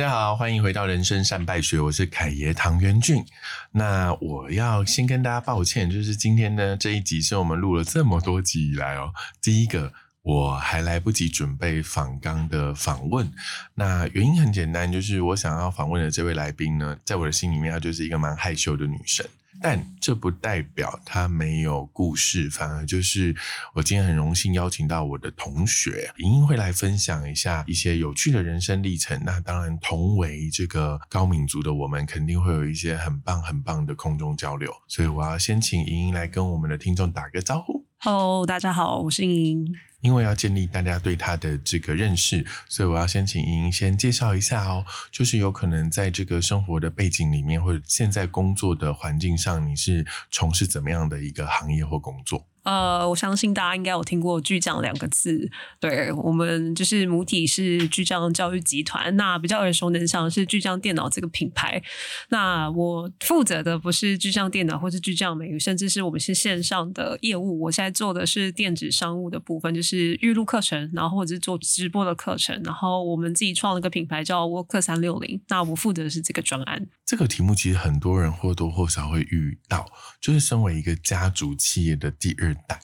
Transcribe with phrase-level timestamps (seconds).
[0.00, 3.22] 大家好，欢迎回到人生善败学，我是凯爷唐元俊。
[3.70, 9.92] 那我要先跟大家抱歉，就是今天呢这一集是我们录了这么多集以来哦，第一个
[10.22, 13.30] 我还来不及准备访纲的访问。
[13.74, 19.26] 那原因很简单，就是我想要访问的这位来宾呢，在我的心里面，她就是一个蛮害羞的女生。
[19.62, 23.36] 但这不代表他没有故事，反而就是
[23.74, 29.20] 我今天很荣幸邀请到我的同学莹莹会来分享一下一些有趣的人生历程。
[29.24, 34.72] 那当然，同为这个高敏族的我们，肯定会有一些很棒很棒的空中交流。
[34.88, 37.84] 所以我要先请莹莹来跟我们的听众打个招呼。
[37.98, 39.74] Hello，大家好，我是莹莹。
[40.00, 44.84] 因为要建立大家对他的这个认识，所以我要先请莹莹先介绍一下哦。
[45.10, 52.46] 就是有可能在这个生活的背景里面，或者现在工作的环境上，你是从事怎么样的一个行业或工作？
[52.70, 61.82] 呃，我相信大家应该有听过“巨匠”两个字，对我们就是母体是巨匠教育集团，那比较耳熟能详是巨匠电脑这个品牌。
[62.28, 67.60] 那我负责的不是巨匠电脑或是巨匠美语，甚至是我们是线上的业务。
[67.62, 72.62] 我现在做的是电子商务的部分，就是预录课程，然后或者是做直播的课程。
[72.64, 76.86] 然后我们自己创了个品牌叫 Work 三六零，那我负责的是这个专案。
[77.04, 79.84] 这个题目其实很多人或多或少会遇到，
[80.20, 82.54] 就是身为一个家族企业的第二。
[82.66, 82.80] 代，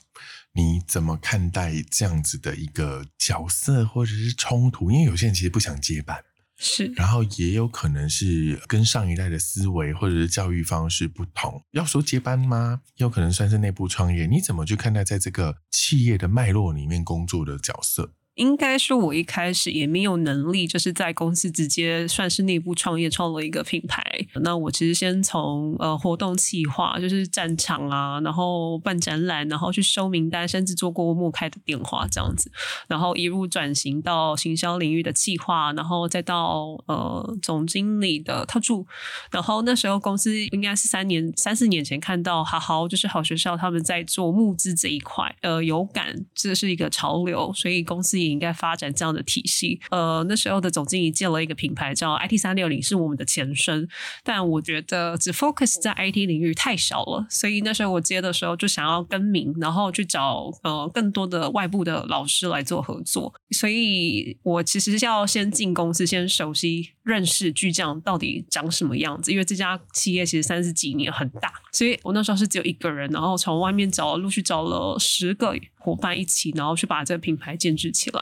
[0.53, 4.91] 你怎么看待这样子的一个角色或者是冲突？
[4.91, 6.25] 因为有些人其实不想接班，
[6.57, 11.63] 是，然后也有可能是跟上一代的思维或者是教育方式不同。
[11.73, 12.81] 要说接班吗？
[12.97, 14.27] 有可能算是内部创业。
[14.27, 18.13] 你怎么去看待在这个企业的脉络里面工作的角色？
[18.37, 24.03] 应该说，我一开始也没有能力，就是在公司直接算是内部创业，创了一个品牌。
[24.43, 32.51] 那我其实先从呃活动企划，就是战场啊，然后办展览，然后去收名单，甚至做过默开的电话这样子，
[32.89, 38.87] 然后一路转型到行销领域的企划，然后再到呃总经理的特助。
[39.31, 48.26] 然后那时候公司应该是三年三四年前看到好好就是好学校他们在做募资这一块，呃有感这是一个潮流，所以公司。
[48.31, 49.81] 应该发展这样的体系。
[49.91, 53.89] 呃，那时候的总经理建了一个品牌叫 IT 三六零，是我们的前身。
[54.23, 63.33] 但我觉得只 focus 在 IT 领域太小了，所以那时候我接的时候就想要更名，然后去找呃更多的外部的老师来做合作。
[63.51, 69.33] 所以我其实要先进公司，先熟悉认识巨匠到底长什么样子。
[69.33, 75.57] 因为这家企业其实三十几年很大，所以我那时候是只有一个人，然后从外面找，陆续找了十个。
[75.79, 78.21] 伙伴一起，然后去把这个品牌建制起来，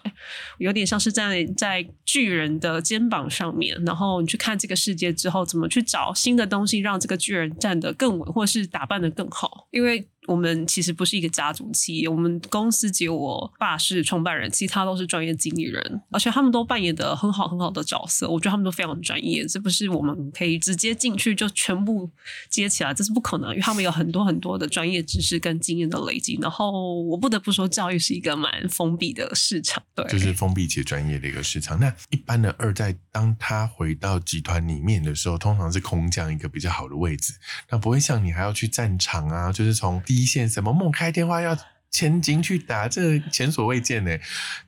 [0.58, 10.06] 有点像是在在巨人的肩膀上面，然后你去看这个世界之后，怎么去找新的东西，让这个巨人站得更稳，或是打扮得更好，因为。
[10.26, 22.10] 我们其实不是一个家族企业，我们公司只有我爸是创办人，其他都是专业经理人，而且他们都扮演的很好很好的角色，我觉得他们都非常专业，这不是我们可以直接进去就全部
[22.48, 26.38] 接起来，这是不可能，因为他们有很多很多的专业知识跟经验的累积。
[26.40, 31.78] 然后我不得不说，教育是一个蛮封闭的市场，对，就是封闭且专业的一个市场。
[31.78, 37.34] 那一般的二代，当他回到集团里面的时候，通常是空降一个比较好的位置，
[37.70, 40.02] 那不会像你还要去战场啊，就是从。
[40.14, 41.56] 一线什么梦开电话要
[41.90, 44.18] 前进去打，这前所未见呢。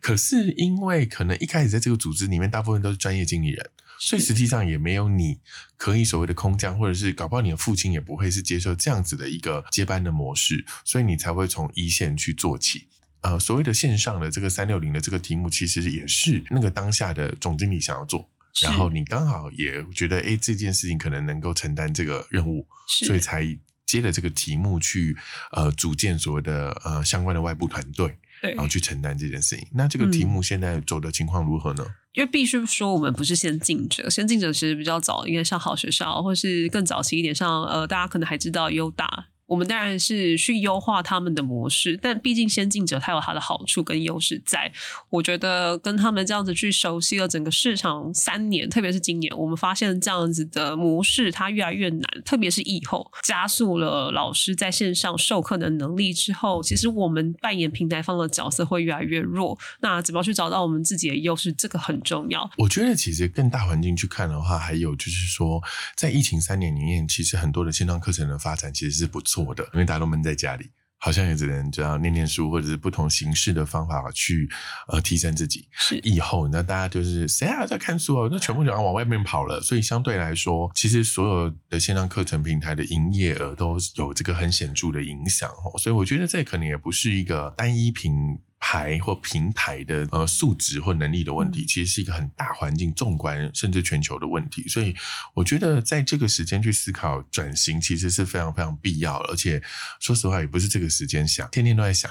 [0.00, 5.38] 可是因为可能一开始在这个组织里面，大部分都是专业经理人，所以实际上也没有你
[5.76, 12.86] 可以所谓的空降，或者是搞不好你的父亲也不会是接受这样子的一个接班的模式，所以你才会从一线去做起。
[13.22, 18.30] 呃，所谓的线上的这个三六零的这个题目，其实也是那个当下的总经理想要做，
[18.62, 23.58] 然后你刚好也觉得，哎，这件事情可能能够承担这个任务，所以才。
[23.86, 25.16] 接了这个题目去，
[25.52, 29.66] 呃，组建所谓的呃相关的外部团队，对，然后去承担这件事情。
[29.72, 31.86] 那这个题目现在走的情况如何呢？
[32.12, 39.26] 因为必须说，我们不是先进者，先进者其实比较早，应该上好学校，或是更早期一点，上呃，大家可能还知道优大。
[39.46, 44.72] 我们当然是去优化他们的模式，但毕竟先进者他有他的好处跟优势在。
[45.08, 59.56] 我觉得跟他们这样子去熟悉了整个市场三年，特别是今年，我们发现这样子的模式它越来越难，特别是以后加速了老师在线上授课的能力之后，其实我们扮演平台方的角色会越来越弱。
[59.80, 62.50] 那怎么去找到我们自己的优势，这个很重要。
[62.58, 65.62] 我觉得其实更大环境去看的话，还有就是说，
[65.94, 69.35] 在疫情三年里面，其实很多的线上课程的发展其实是不错。
[69.44, 74.48] 错的，因为大家都闷在家里，好像也只能这样念念书，或者是不同形式的方法去
[74.88, 75.68] 呃提升自己。
[75.72, 78.28] 是以后，那大家就是谁还在看书啊？
[78.30, 79.60] 那全部就要往外面跑了。
[79.60, 85.78] 所以相对来说，其实所有的线上课程平台的营业额都有这个很显著的影响哦。
[85.78, 94.66] 所以我觉得这可能也不是一个单一品牌或平台的呃素质或能力的问题，其实是一个很大环境、纵观甚至全球的问题。
[94.66, 94.94] 所以
[95.34, 99.28] 我觉得在这个时间去思考转型，其实是非常非常必要的。
[99.30, 99.62] 而且
[100.00, 102.10] 说实话，也不是这个时间想，天天都在想。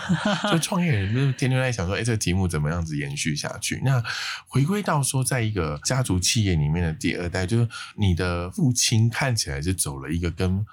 [0.52, 3.82] 就创业人就是天天都在想说，哎，这个题目怎么样子延续下去？
[3.84, 4.02] 那
[4.48, 7.68] 回归到说，在一个家族企业里面的第二代，就是
[7.98, 10.66] 你的父亲看起来是走了一个跟。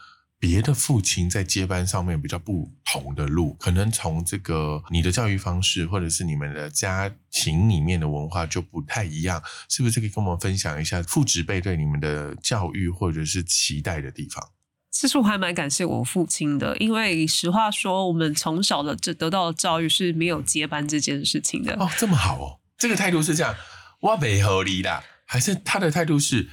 [0.43, 14.44] 别的父亲在接班上面比较不同的路，可能从这个你的教育方式，或者是你们的家庭里面的文化就不太一样，是不是可以跟我们分享一下父职辈对你们的教育或者是期待的地方？
[14.91, 21.75] 其实我还蛮感谢我父亲的，因为实话说，我们从小的这得到的教育是没有接班这件事情的。
[21.75, 23.55] 哦，这么好哦，这个态度是这样，
[24.00, 26.49] 我没合理的，还是他的态度是，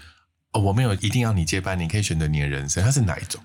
[0.51, 3.41] 哦，我没有一定要你接班，你可以选择你的人生，他是哪一种？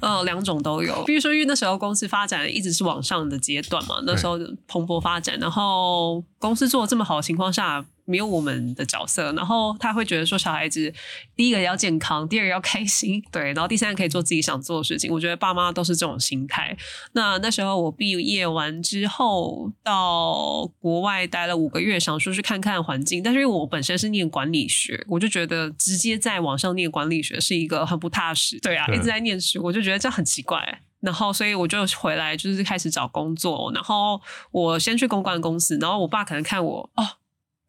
[0.00, 1.04] 呃，两种都有。
[1.04, 7.84] 比如说，因为那时候公司发展一直是往上的阶段嘛，那时候蓬勃发展，然后公司做的这么好的情况下。
[8.10, 10.92] 没有我们的角色，然后他会觉得说小孩子
[11.36, 15.12] 第一个要健康，第二个要开心， 对，然后第三个可以做自己想做的事情。
[15.12, 16.76] 我觉得爸妈都是这种心态。
[17.12, 28.58] 那那时候我毕业完之后到国外待了五个月，想说去看看环境，但是因为我本身是念管理学，我就觉得直接在网上念管理学是一个很不踏实。
[28.60, 30.82] 对啊，一直在念书，我就觉得这样很奇怪。
[31.00, 33.72] 然后所以我就回来，就是开始找工作。
[33.72, 34.20] 然后
[34.50, 37.06] 我先去公关公司，然后我爸可能看我哦。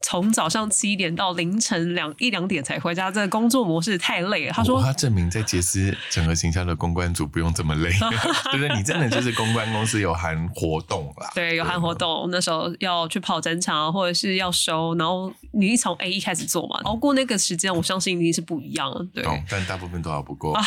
[0.02, 4.54] 从早上七点到凌晨两一两点才回家，这个工作模式太累了。
[4.54, 8.76] 他说：“他证明在杰斯整合形象的公关组不用这么累，对不对？
[8.76, 12.30] 你真的就是公关公司有含活动啦，对，有含活动。
[12.32, 18.92] 那时候要去跑展场，或者是要收，然后你从 A 一开始做嘛，熬过那个时间，我相信一定是不一样。
[19.14, 20.60] 对，但大部分都熬不过。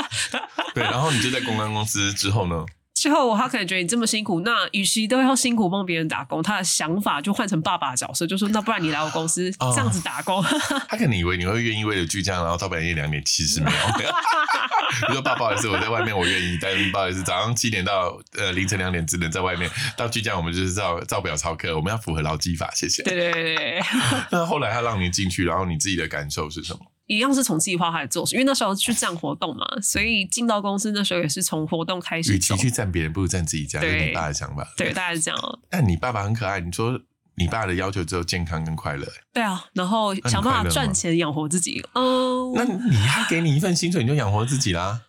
[0.74, 2.64] 对，然后你就在公关公司之后呢？”
[2.96, 10.42] 之后，他可能觉得你这么辛苦，那与其都要辛苦帮别人打工，他的想法就换成爸爸的角色，就说：“那不然你来我公司这样子打工。”
[10.88, 13.76] 他可能以为你会愿意为了巨匠，然后到半夜两点，其实没有。
[15.08, 19.70] 你说：“爸，不好意思，我在外面，我愿意，但不好意思，早上七点到呃凌晨两点只能在外面。
[19.94, 23.82] 到巨匠，我们就是照照表操课，我们要符合劳基法，谢谢。”对对对对。
[24.32, 26.80] 那后来他让你进去，然后你自己的感受是什么？
[27.06, 32.34] 一样是从计划开始做，因为那时候去站活动嘛，所以进到公司那时候也是从活动开始。
[32.34, 33.80] 与其去站别人，不如站自己家。
[33.80, 35.60] 对你爸的想法，对，大概是这样。
[35.70, 37.00] 但你爸爸很可爱，你说
[37.36, 39.06] 你爸的要求只有健康跟快乐。
[39.32, 41.84] 对啊，然后想办法赚钱养活自己。
[41.94, 45.02] 嗯，那你他给你一份薪水，你就养活自己啦。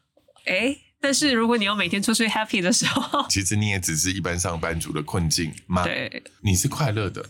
[0.45, 5.83] 哎，但是如果你要每天出去 happy 的时候，其实你也只是一般上班族的困境吗？
[5.83, 7.25] 对，你是快乐的。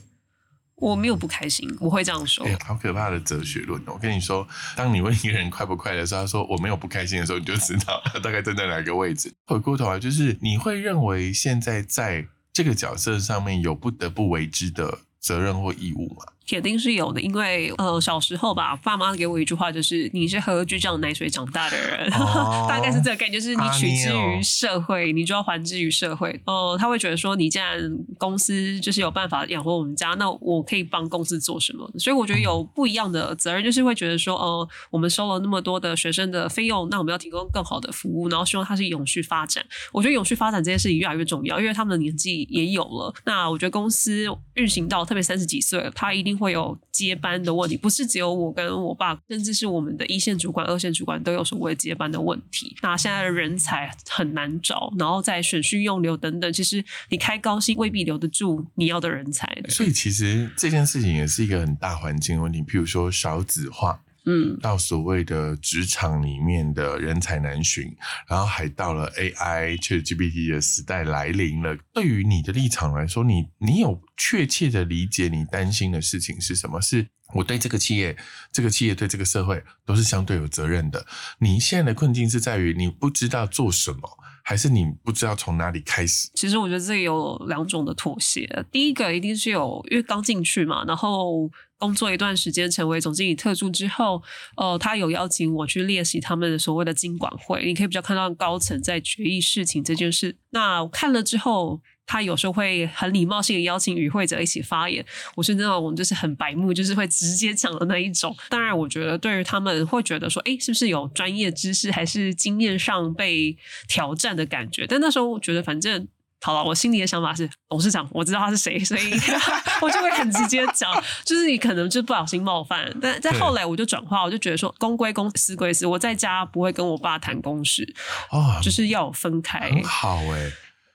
[0.77, 2.45] 我没有不开心，我会这样说。
[2.63, 3.93] 好可怕的哲学论哦！
[3.93, 9.33] 我跟你说，当你问一个人快不快乐时候，他说我没有不开心的时候，你就知道他大概站在哪个位置。
[9.45, 16.25] 回过头来，就是你会认为现在在这个角色上面有不得不为之的责任或义务吗？
[16.47, 22.09] 肯定是有的，因为呃小时候吧，爸妈给我一句话，就是你是喝巨匠奶水长大的人，
[22.69, 26.39] 大概是这个概念，就是你取之于社会，你就要还之于社会。
[26.45, 27.77] 哦，他会觉得说，你既然
[28.17, 31.85] 公司就是有办法养活我们家，那我可以帮公司做什么？
[31.99, 39.65] 所以我觉得有不一样的责任，就是会觉得说，呃，我们收了那么多的学生的费用，那我们要提供更好的服务，然后希望它是永续发展。
[39.91, 43.13] 我觉得永续发展这件事情越来越重要，因为他们的年纪也有了。
[43.25, 46.36] 那我觉得公司运行到特别三十几岁，他一定。
[46.37, 52.75] 会有接班的问题，不是只有我跟我爸，甚至是我们的一线主管、二线主管都有所谓接班的问题。
[52.81, 59.47] 那现在的人才很难找，然后在选训用留等等，其实你开高薪未必留得住你要的人才。
[59.69, 64.01] 所以其实这件事情也是一个很大环境问题，譬如说少子化。
[64.29, 67.95] 嗯，到所谓的职场里面的人才难寻，
[68.27, 71.77] 然后还到了 AI、ChatGPT 的时代来临了。
[71.93, 76.81] 对于你的立场来说，你你有确切的理解你担心的事情是什么？
[76.81, 78.17] 是我对这个企业、
[78.51, 81.05] 这个企业对这个社会都是相对有责任的。
[81.39, 86.29] 你现在的困境是在于你不知道做什么，还是你不知道从哪里开始？
[86.35, 88.65] 其实我觉得这有两种的妥协。
[88.69, 91.49] 第一个一定是有，因为刚进去嘛，然后。
[91.77, 94.21] 工作一段时间，成为总经理特助之后，
[94.55, 97.63] 呃，他有邀请我去练习他们所谓的经管会。
[97.65, 100.35] 你可以比较看到高层在决议事情这件事。
[100.49, 105.05] 那看了之后，他有时候会很礼貌性的邀请与会者一起发言。
[105.35, 108.35] 我是那种就是很白目，就是会直接讲的那一种。
[108.49, 113.55] 当然，我觉得对于他们会觉得说，哎，是不是有专业知识还是经验上被
[113.87, 114.87] 挑战的感觉？
[114.87, 116.07] 但那时候我觉得，反正。
[116.41, 119.11] 好了，我心里的想法是董事长，我知道他是谁，所以
[119.81, 120.91] 我就会很直接讲，
[121.25, 127.91] 就是你可能就不小心冒犯，但在后来我就转化，我就觉得说公归公，私归私，我在家不会跟我爸谈公事，
[128.31, 130.51] 哦，就是要分开，很好哎，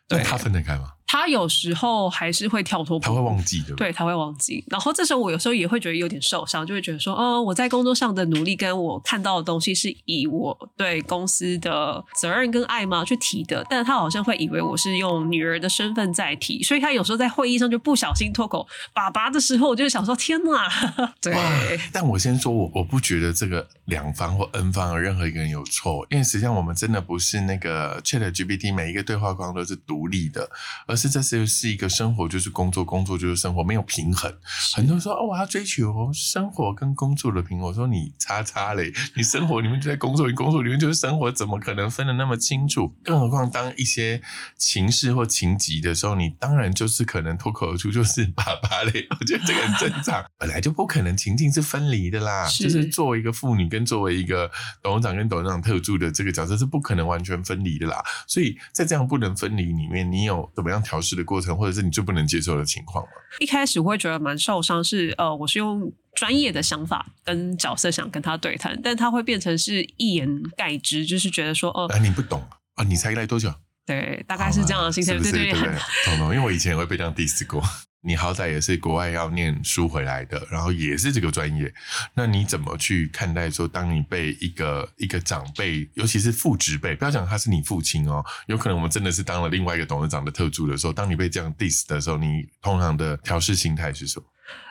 [0.09, 0.93] 那他分得开吗？
[1.13, 3.75] 他有时候还是会跳脱，他会忘记的。
[3.75, 4.65] 对，他会忘记。
[4.71, 21.13] 然后这时候我有时候也会觉得有点受伤，就会觉得说，哦，我在工作上的努力跟我看到的东西是以我对公司的责任跟爱吗去提的，但是他好像会以为我是用女儿的身份在提，所以他有时候在会议上就不小心脱口“爸爸”的时候，我就想说，天哪！
[21.21, 21.79] 对。
[21.93, 30.49] 但我先说，我我不觉得这个两方或 N 方的任何一个人有错，因为实际上我们真的不是那个 Chat GPT 每一个对话框都是独立的，
[30.87, 34.33] 而是这是是一个生活就是工作，工作就是生活，没有平衡。
[34.75, 42.95] 很多人说哦，我要追求生活跟工作的平衡，我说你叉叉嘞，你生活里面就在工作，你工作里面就是生活，怎么可能分的那么清楚？
[43.03, 44.21] 更何况当一些
[44.57, 49.07] 情势或情急的时候，你当然就是可能脱口而出就是 爸爸嘞。
[49.21, 54.51] 我觉得这个很正常，本来就不可能情境是分离的啦，就是作为一个妇女跟作为一个
[54.83, 58.03] 董事长跟董事长特助的这个角色是不可能完全分离的啦。
[58.27, 63.11] 所以在这样不能分离里面，你有怎么样调试的过程，或者是你最不能接受的情况吗？
[63.39, 72.43] 一开始我会觉得蛮受伤，是呃，我是用专业的想法跟角色想跟他对谈，但他会变成是一言盖之，就是觉得说，哦，你不懂
[72.75, 73.53] 啊，你才来多久？
[73.85, 75.61] 对，大概是这样的心态，对对对，
[76.05, 76.35] 懂懂。
[76.35, 77.63] 因为我以前也会被这样 diss 过。
[78.05, 81.73] 你好歹也是国外要念书回来的，然后也是这个专业，
[82.15, 94.27] 那你怎么去看待说，当你被一个一个长辈，尤其是父职辈，不要讲他是你父亲哦，有可能我们真的是当了另外一个董事长的特助的时候，当你被这样 diss 的时候，你通常的调试心态是什么？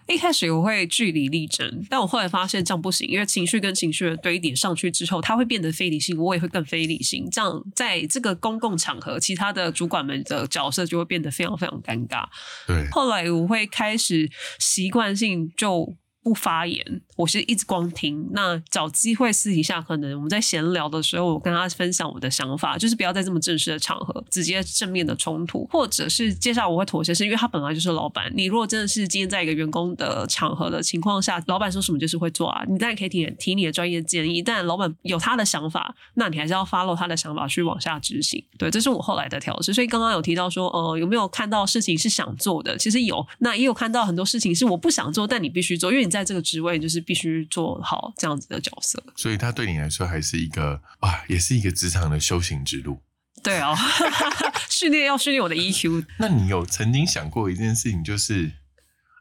[0.07, 7.27] 一开始我会据理力争，但我后来发现这样不行，因为情绪跟情绪的堆叠上去之后，它会变得非理性，我也会更非理性。
[7.31, 12.25] 这样在这个公共场合，其他的主管们的角色就会变得非常非常尴尬。
[12.67, 15.95] 对，后来我会开始习惯性就。
[16.23, 18.29] 不发言，我是一直光听。
[18.31, 28.31] 那找机会私底下，可能我们在闲聊的时候，我跟他分享我的想法，就是不要在这么正式的场合直接正面的冲突，或者是接下来我会妥协，是因为他本来就是老板。
[28.35, 32.63] 你如果真的是今天在一个员工的场合的情况下，老板说什么就是会做啊。
[32.67, 38.43] 你当然可以提提你的专业建议，但老板有他的想法，那你还是要 follow 他的想法去往下执行。
[38.59, 39.73] 对，这是我后来的调试。
[39.73, 42.77] 所以刚刚有提到说，呃，有没有看到事情是想做的？
[42.77, 46.10] 其实有，那也有看到很多事情是我不想做，但你必须做，因为你。
[46.11, 53.01] 在这个职位，就是必须做好这样子的角色，所以他对你来说还是一个啊，也是一个职场的修行之路。
[53.41, 53.75] 对哦，
[54.69, 56.05] 训练要训练我的 EQ。
[56.19, 58.51] 那你有曾经想过一件事情，就是，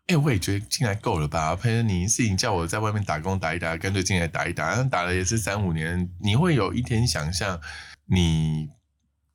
[0.09, 1.57] 哎，我也觉得进来够了吧？
[1.57, 6.11] 陪着你事情叫我在外面打工打一打，干脆进来打一打，打了也是三五年。
[6.21, 7.59] 你会有一天想象，
[8.05, 8.69] 你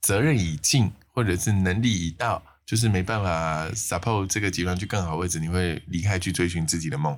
[0.02, 7.18] 责任已尽，或者是能力已到，就是没办法 support 这个集团去更好位置，你会离开去追寻自己的梦。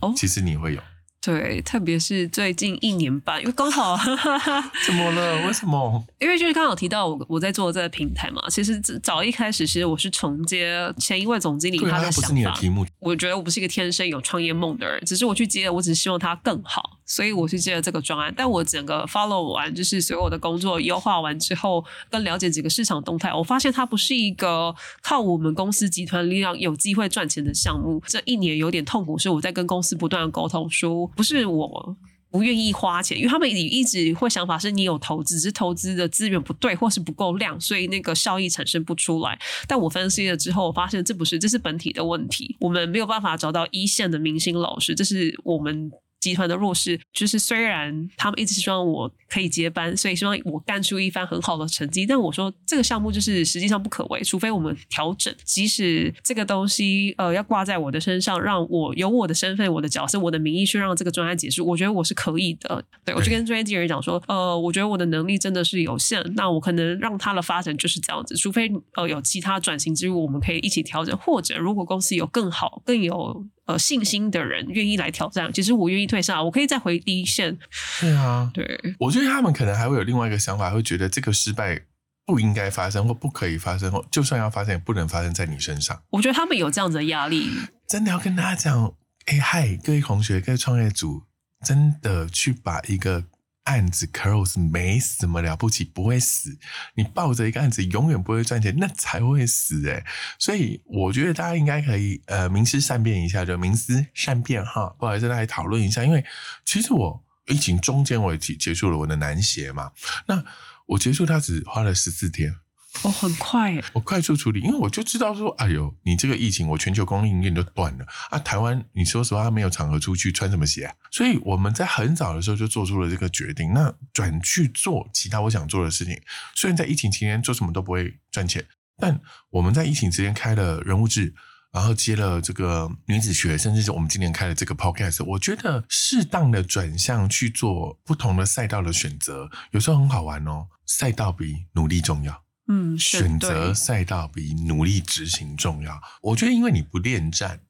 [0.00, 0.80] 哦，其实你会有。
[1.20, 3.98] 对，特别是最近一年半，因为刚好
[4.86, 5.46] 怎么了？
[5.46, 6.06] 为什么？
[6.20, 8.40] 因为就是刚好提到我我在做这个平台嘛。
[8.48, 12.58] 其实早一开始，其实我是承接前一位总经理他的想法。
[13.00, 18.32] 我觉得我不是一个天生有创业梦的人，只是我去接，我只是希望他更好，所以我去接了这个专案。
[18.36, 24.72] 但我整个 follow 完，就是所有的工作优化完之后，跟了解几个市场动态，我发现它不是一个
[25.02, 28.00] 靠我们公司集团力量有机会赚钱的项目。
[28.06, 31.06] 这一年有点痛苦，是我在跟公司不断的沟通说。
[31.16, 31.96] 不是我
[32.30, 39.38] 不愿意花钱，因为他们也一直会想法是你有投资，只是投资的资源不对，或是不够量，所以那个效益产生不出来。
[39.66, 42.54] 但我分析了之后，我发现这不是，这是本体的问题。
[42.60, 45.90] 我们没有办法找到一线的明星老师，这是我们。
[46.20, 55.32] 集团的弱势，就是虽然他们一直希望我可以接班，所以希望我干出一番很好的成绩，但我说这个项目就是实际上不可为，除非我们调整。
[55.44, 62.84] 即使这个东西呃要挂在我的身上，让我有我的身份、我的角色、我的名义去让这个专案结束，我觉得我是可以的。
[63.04, 73.46] 对我就跟专业经理人讲说，呃，我觉得我的能力真的是有限，那我可能让他的发展就是这样子，除非呃有其他转型之路，我们可以一起调整，或者如果公司有更好、更有。
[73.68, 77.54] 呃，信心的人愿意来挑战，其实我愿意退下，我可以再回第一线。
[77.68, 81.78] 是啊，对，我觉得他们可能还会有另外一个想法，会觉得这个失败
[82.24, 86.02] 不应该发生，或不可以发生，或就算要发生，也不能发生在你身上。
[86.08, 87.50] 我觉得他们有这样子的压力。
[87.86, 88.94] 真的要跟大家讲，
[89.26, 91.24] 哎嗨，各位同学，各位创业组，
[91.62, 93.24] 真的去把一个。
[93.68, 96.58] 案子 close 没什么了不起，不会死。
[96.94, 100.02] 你抱着一个案子永远不会赚钱，那才会死哎。
[100.38, 104.88] 所以我觉得大家应该可以呃明思善变一下，就明思善变哈。
[104.98, 106.24] 不好意思，来讨论一下，因为
[106.64, 109.92] 其实我疫情中间我也结结束了我的男鞋嘛，
[110.26, 110.42] 那
[110.86, 112.56] 我结束它只花了十四天。
[113.04, 118.38] 哦，很快，我快速处理，因为我就知道说，哎呦，你这个疫情，我全球供应链都断了啊！
[118.38, 120.94] 台湾，你说实话，没有场合出去，穿什么鞋？
[121.10, 126.20] 所以我们在很早的时候就做出了这个决定，那转去做其他我想做的事情。
[126.54, 128.64] 虽然在疫情期间做什么都不会赚钱，
[128.96, 131.32] 但我们在疫情之间开了人物志，
[131.70, 140.66] 然后接了这个女子学，甚至是我们今年开了这个 podcast，我觉得适当的转向去做不同的赛道的选择，有时候很好玩哦。
[140.84, 146.00] 赛道比努力重要，嗯，选择赛道比努力执行重要。
[146.22, 147.60] 我觉得，因为你不恋战。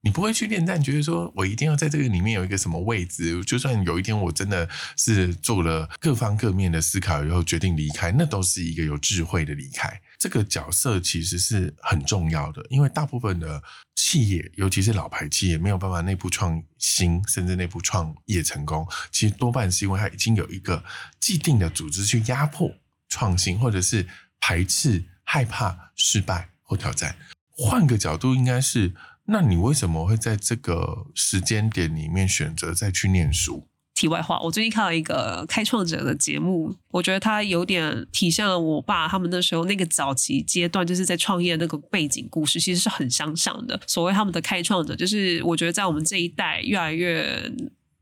[0.00, 3.44] 你不会去恋战，觉得说我一定要在这个里面有一个什么位置。
[3.44, 4.66] 就算有一天我真的
[4.96, 10.00] 是做了各方各面的思考以后决定离开，那都是一个有智慧的离开。
[10.16, 13.60] 这个角色其实是很重要的，因为大部分的
[13.96, 20.82] 企业，尤其是老牌企业，没有办法内部创新，甚至内部创业成功，其实多半是因为它已经有一个
[21.18, 22.72] 既定的组织去压迫
[23.08, 24.06] 创新，或者是
[24.40, 27.16] 排斥、害怕失败或挑战。
[27.50, 28.92] 换个角度，应该是。
[29.30, 33.68] 那你为什么会在这个时间点里面选择再去念书？
[33.94, 43.78] 题外话，我最近看了一个开创者的节目，我觉得他有点体现了我爸他们那时候那个早期阶段，就是在创业那个背景故事，其实是很相像的。
[43.86, 47.52] 所谓他们的开创者，就是我觉得在我们这一代越来越。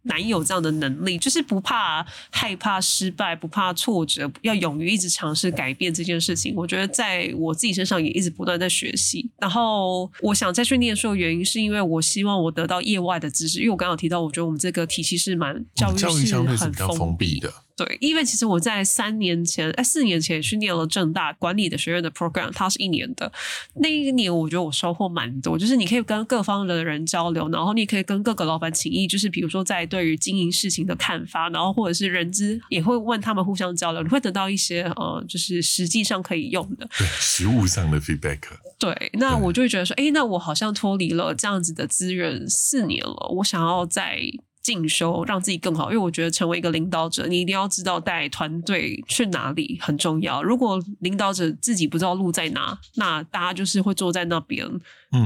[0.06, 6.54] 难有这样的能力，就是不怕害怕失败，不怕挫折，要勇于一直尝试改变这件事情。
[6.56, 9.28] 我觉得在我自己身上也一直不断在学习。
[9.38, 13.58] 然后我想再去念书的原因，是因为我希望我得到业外的知识。
[13.58, 17.52] 因为我刚刚提到，我觉得我们这个体系是蛮教育是很封闭的。
[17.76, 23.30] 对，因为其实我在三年前，哎，四年前去念了正大管理的学院的 program，它是一年的。
[23.74, 38.40] 那一年我觉得我收获蛮多，就是你可以跟各方的人交流，然后你可以跟各个老板请益，就是比如说在对于经营事情的看法，然后或者是人资也会问他们互相交流，你会得到一些呃，就是实际上可以用的，对， 实物上的 feedback。
[38.78, 44.18] 对，那我就会觉得说，哎，那我好像脱离了这样子的资源四年了，我想要在。
[44.66, 50.42] 进修让自己更好，因为我觉得成为一个领导者，你一定要知道带团队去哪里很重要。
[50.42, 54.68] 如果领导者自己不知道路在哪，那大家就是会坐在那边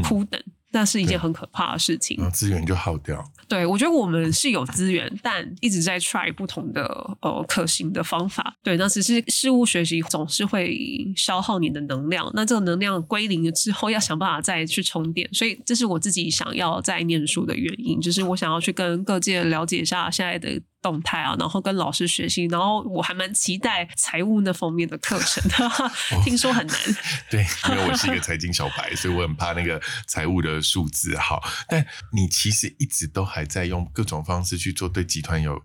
[0.04, 0.38] 哭等。
[0.72, 3.24] 那是一件很可怕的事情，资源就耗掉。
[3.50, 6.84] 对，我觉得我们是有资源，但一直在 try 不同的
[7.20, 8.54] 呃可行的方法。
[8.62, 10.78] 对，那只是事物学习总是会
[11.16, 15.28] 消耗你的能量，那这个能量归零了之后，要想办法再去充电。
[15.32, 20.62] 所以，这是我自己想要再念书的原因，就是我想要去跟各界了解一下现在的。
[20.82, 25.42] 动态啊，然后跟老师学习，然后我还蛮期待财务那方面的课程，
[26.24, 26.76] 听说很难。
[27.30, 31.16] 对，因为我是一个财经小白，所以我很怕那个财务的数字。
[31.16, 35.62] 好，但你其实一直都还在用各种方式去做对集团有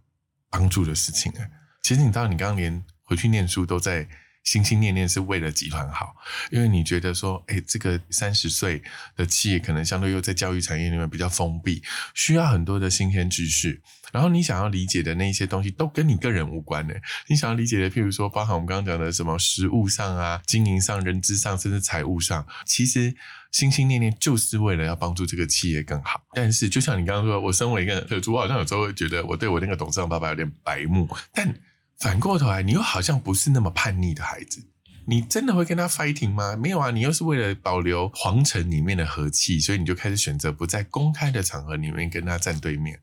[0.49, 1.41] 帮助的事情啊。
[1.81, 4.07] 其实你知道，你刚刚连回去念书都在。
[4.45, 6.15] 心心念念是为了集团好，
[6.51, 8.81] 因为你觉得说，哎，这个三十岁
[9.15, 11.81] 的企业可能相对又在教育产业里面比较封闭，
[12.13, 13.81] 需要很多的新鲜知识。
[14.11, 16.93] 然后你想要理解的那些东西都跟你个人无关呢。
[17.27, 23.13] 你想要理解的，譬如说，包含我们刚刚讲的什么实务上啊、经营上、人资上，甚至财务上，其实
[23.51, 26.21] 心心念念就是为了要帮助这个企业更好。
[26.33, 31.51] 但是，就像你刚刚说，我身为一个特助，我好像有时候会觉得我对我那个董事长爸爸有点白目，但。
[31.99, 34.67] 反过头来，你又好像不是那么叛逆的孩子，
[35.07, 36.55] 你真的会跟他 fighting 吗？
[36.55, 42.99] 没有啊，你又是为了保留皇城里面的和气，所以你就开始选择不在公开的场合里面跟他站对面。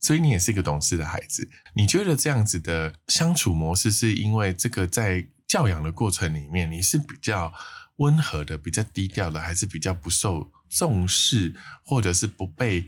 [0.00, 1.48] 所以你也是一个懂事的孩子。
[1.74, 7.50] 你觉得这样子的相处模式，是因为这个在教养的过程里面，你是比较
[7.96, 12.84] 温和的、比较低调的，还是比较不受重视，或者是不被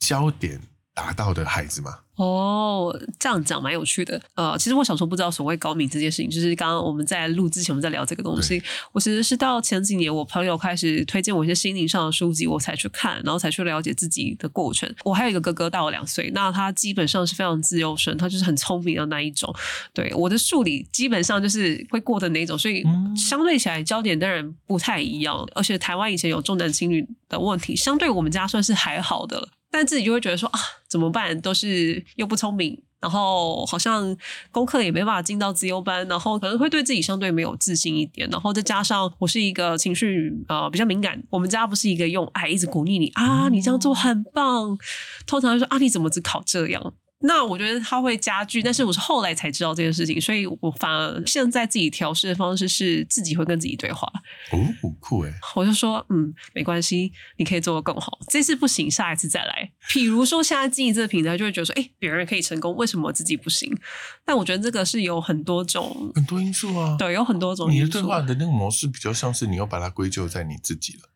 [0.00, 0.60] 焦点
[0.98, 1.94] 达到的孩子吗？
[2.16, 4.20] 哦，这样讲蛮有趣的。
[4.34, 8.60] 呃，其实我小时候不知道所谓高敏这件事情，就是刚刚我们在录之前我们在聊这个东西。
[8.90, 14.92] 我其实是到前几年，我朋友开始推荐我一些心灵上的书籍，我才去看，然后才去了解自己的过程。
[15.04, 19.54] 我还有一个哥哥大我两岁，那他基本上是非常自由生，他就是很聪明的那一种。
[19.94, 22.82] 对，我的数理基本上就是会过的那种，所以
[23.16, 25.48] 相对起来焦点当然不太一样。
[25.54, 29.48] 而且台湾以前有重男轻女的问题，相对我们家算是还好的了。
[29.70, 31.40] 但自己就会觉得说啊，怎么办？
[31.40, 34.16] 都是又不聪明，然后好像
[34.50, 38.28] 功课也没办法进到自优班，然后可能会对自己相对没有自信一点。
[38.30, 44.78] 然后再加上我是一个情绪呃比较敏感，我们家不是一个用爱一直鼓励你啊，你这样做很棒。
[45.26, 46.94] 通常说啊，你怎么只考这样？
[47.20, 54.06] 那我觉得它会加剧，但是我是后来才知道这件事情，所以我反而现在自己调试的方式是自己会跟自己对话。
[54.52, 54.58] 哦，
[55.00, 55.32] 酷哎！
[55.56, 58.18] 我就说，嗯，没关系，你可以做得更好。
[58.28, 59.68] 这次不行，下一次再来。
[59.88, 63.76] 比如说，现在经营这个平台，就会觉得说，哎，别人可以成功，为什么自己不行？
[64.24, 66.96] 但我觉得这个是有很多种很多因素啊。
[66.96, 67.68] 对，有很多种。
[67.68, 71.10] 你的对话的那个模式比较像是你要把它归咎在你自己了。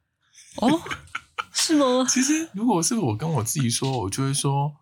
[0.57, 0.81] 哦，
[1.53, 2.05] 是吗？
[2.11, 4.73] 其实，如果是我跟我自己说，我就会说，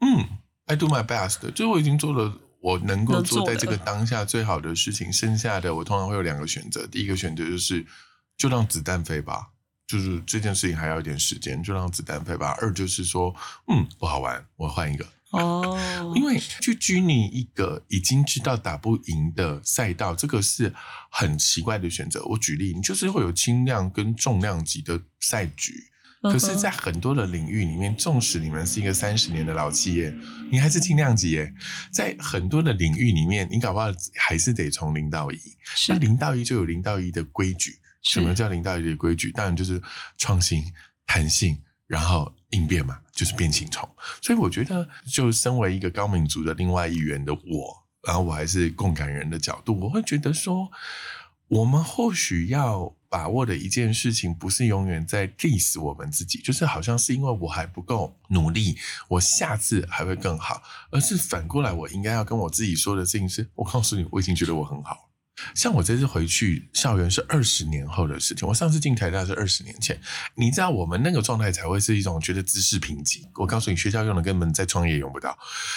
[0.00, 0.38] 嗯。
[0.66, 5.12] I do my best，就是我已经做了我能够做在这个当下最好的事情。
[5.12, 7.86] 剩下的我通常会有两个选择，第一个选择就是
[8.36, 9.50] 就让子弹飞吧。
[9.86, 12.56] 就是这件事情还要一点时间，就让子弹飞吧。
[12.60, 13.34] 二就是说，
[13.68, 15.06] 嗯，不好玩，我换一个。
[15.32, 20.72] 哦，因为去拘泥一个已经知道打不赢的赛道，这个是
[21.10, 22.24] 很奇怪的选择。
[22.24, 25.90] 我举例，你就是会有轻量跟重量级的赛局，
[26.32, 30.14] 可是，在很多的领域里面，纵使你们是一个三十年的老企业，
[30.50, 31.52] 你还是轻量级耶。
[31.92, 35.38] 在很多的领域里面，你搞不好还是得从零到一。
[35.88, 37.78] 那零到一就有零到一的规矩。
[38.02, 39.32] 什么叫零到一的规矩？
[39.32, 39.80] 当然就是
[40.18, 40.62] 创新、
[41.06, 43.88] 弹性，然后应变嘛，就是变形虫。
[44.20, 50.70] 所以我觉得，就身为一个高民族的另外一员的我，然后我还是共感人的角度，我会觉得说，
[51.54, 65.10] 我们或许要把握的一件事情，不是永远在 diss 我们自己，就是好像是因为我还不够努力，我下次还会更好，而是反过来，我应该要跟我自己说的事情是：我告诉你，我已经觉得我很好。
[65.54, 70.00] 像我这次回去校园是二十年后的事情，我上次进台大是二十年前。
[70.36, 73.22] 你知道我们那个状态才会是一种觉得知识贫瘠。
[73.34, 75.36] 我告诉你，学校用的根本在创业用不到，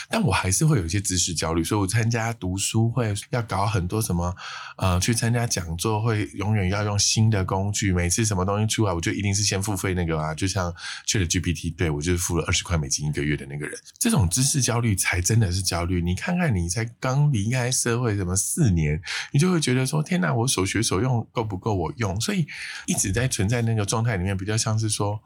[0.10, 4.36] 但我还是会有一些知识焦虑，所以我参加读书会要搞很多什么，
[4.78, 10.72] 呃，去参加讲座会永远要用新的工具，每次什么东西出来，我就一定是先付费那个啊，就像
[11.08, 13.76] 去了 GPT，对我就是付了二十块美金一个月的那个人。
[13.98, 16.00] 这种知识焦虑才真的是焦虑。
[16.00, 19.47] 你看看你才刚离开社会什么四年，你就。
[19.48, 22.20] 就会觉得说天哪，我所学所用够不够我用？
[22.20, 22.46] 所以
[22.86, 25.22] 一直在存在那个状态里面，比较像是说，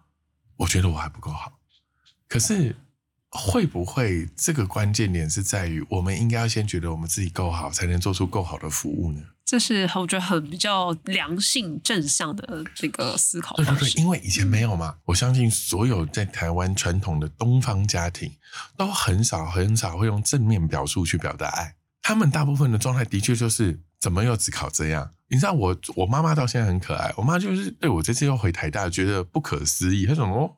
[0.57, 1.53] 我觉得我还不够好。
[2.27, 2.75] 可是
[3.29, 9.21] 会不会这个关键点是在于，我们应该要先觉得我们自己够好，才能做出够好的服务呢？
[9.43, 13.99] 这是我觉得很比较良性正向的这个思考方式。
[13.99, 18.31] 因为以前没有嘛，我相信所有在台湾传统的东方家庭
[18.77, 21.75] 都很少很少会用正面表述去表达爱。
[22.03, 25.11] 他们大部分的状态的确就是怎么又只考这样？
[25.27, 30.05] 你知道我我妈妈到现在很可爱，我妈就是对我这次又回台大觉得不可思议。
[30.05, 30.57] 她说：“哦，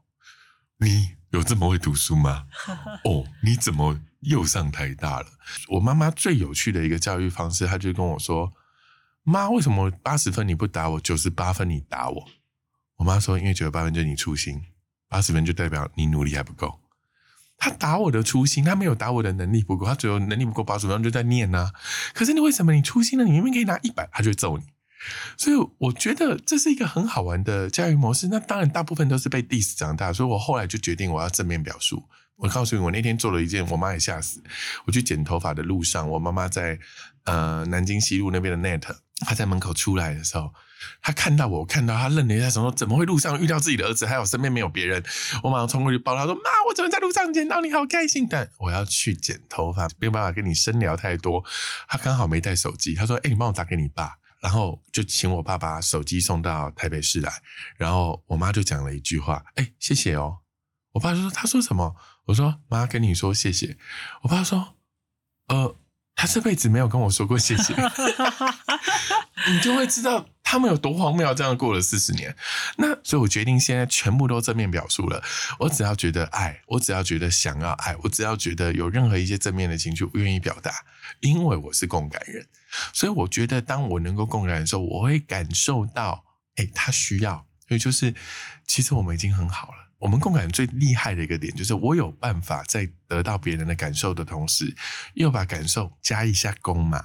[0.78, 2.48] 你有这么会读书吗？
[3.06, 5.28] 哦，你怎么又上台大了？”
[5.70, 8.52] 我妈妈最有趣的一个教育方式，她就跟我说
[9.22, 12.28] ：“妈，为什么八十分你不打我，九十八分你打我？”
[12.98, 14.60] 我妈说：“因为九十八分就是你粗心，
[15.08, 16.80] 八十分就代表你努力还不够。”
[17.64, 21.72] 他打我的初心，他没有打我的能力不够，他只有能力不够八十分就在念呐。
[22.14, 23.24] 可是你为什么你初心呢？
[23.24, 24.66] 你明明可以拿一百，他就揍你。
[25.38, 28.28] 所以我觉得这是一个很好玩的教育模式。
[28.28, 32.04] 那当然，大部分都是被 diss 长大，所以我后来就决定我要正面表述。
[32.36, 34.44] 我告诉你，我那天做了一件，我妈也吓死。
[34.84, 36.78] 我去剪头发的路上，我妈妈在
[37.24, 38.84] 呃南京西路那边的 net，
[39.26, 40.54] 她在门口出来的时候。
[41.02, 44.06] 他看到我，看到他愣了一下，说：“怎么会路上遇到自己的儿子？
[44.06, 45.04] 还有身边没有别人？”
[45.44, 47.72] 我马上冲过去抱他，说：“妈，我怎么在路上捡到你？
[47.72, 51.44] 好开心！”但我要去剪头发，没有办法跟你深聊太多。
[51.88, 57.32] 他刚好没带手机，他说：“哎，你帮我打给你爸。”然后就请我爸把手机送到台北市来。
[57.78, 60.40] 然后我妈就讲了一句话：“哎，谢谢哦。”
[60.94, 63.78] 我爸就说：“他说什么？”我说：“妈跟你说谢谢。”
[64.24, 64.76] 我爸说
[65.50, 65.78] ：“呃。”
[66.16, 67.74] 他这辈子没有跟我说过谢谢，
[69.50, 71.34] 你就会知道他们有多荒谬。
[71.34, 72.36] 这样过了四十年，
[72.78, 75.22] 那所以我决定现在全部都正面表述了。
[75.60, 80.72] 我只要觉得爱，我只要觉得想要爱，我只要觉得有任何一些正面的情绪，我愿意表达，
[81.20, 82.48] 因为我是共感人。
[82.94, 86.24] 所以我觉得，当我能够共感的时候，我会感受到，
[86.56, 87.46] 哎，他需要。
[87.68, 88.14] 所以就是，
[88.68, 89.83] 其实我们已经很好了。
[90.04, 94.76] 我们共感最厉害的一个点，就是我有办法在得到别人的感受的同时，
[95.14, 97.02] 又把感受加一下工嘛，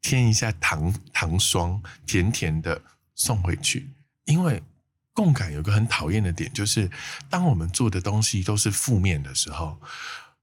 [0.00, 2.80] 添一下糖糖霜，甜甜的
[3.14, 3.90] 送回去。
[4.24, 4.62] 因为
[5.12, 6.90] 共感有个很讨厌的点，就是
[7.28, 9.78] 当我们做的东西都是负面的时候，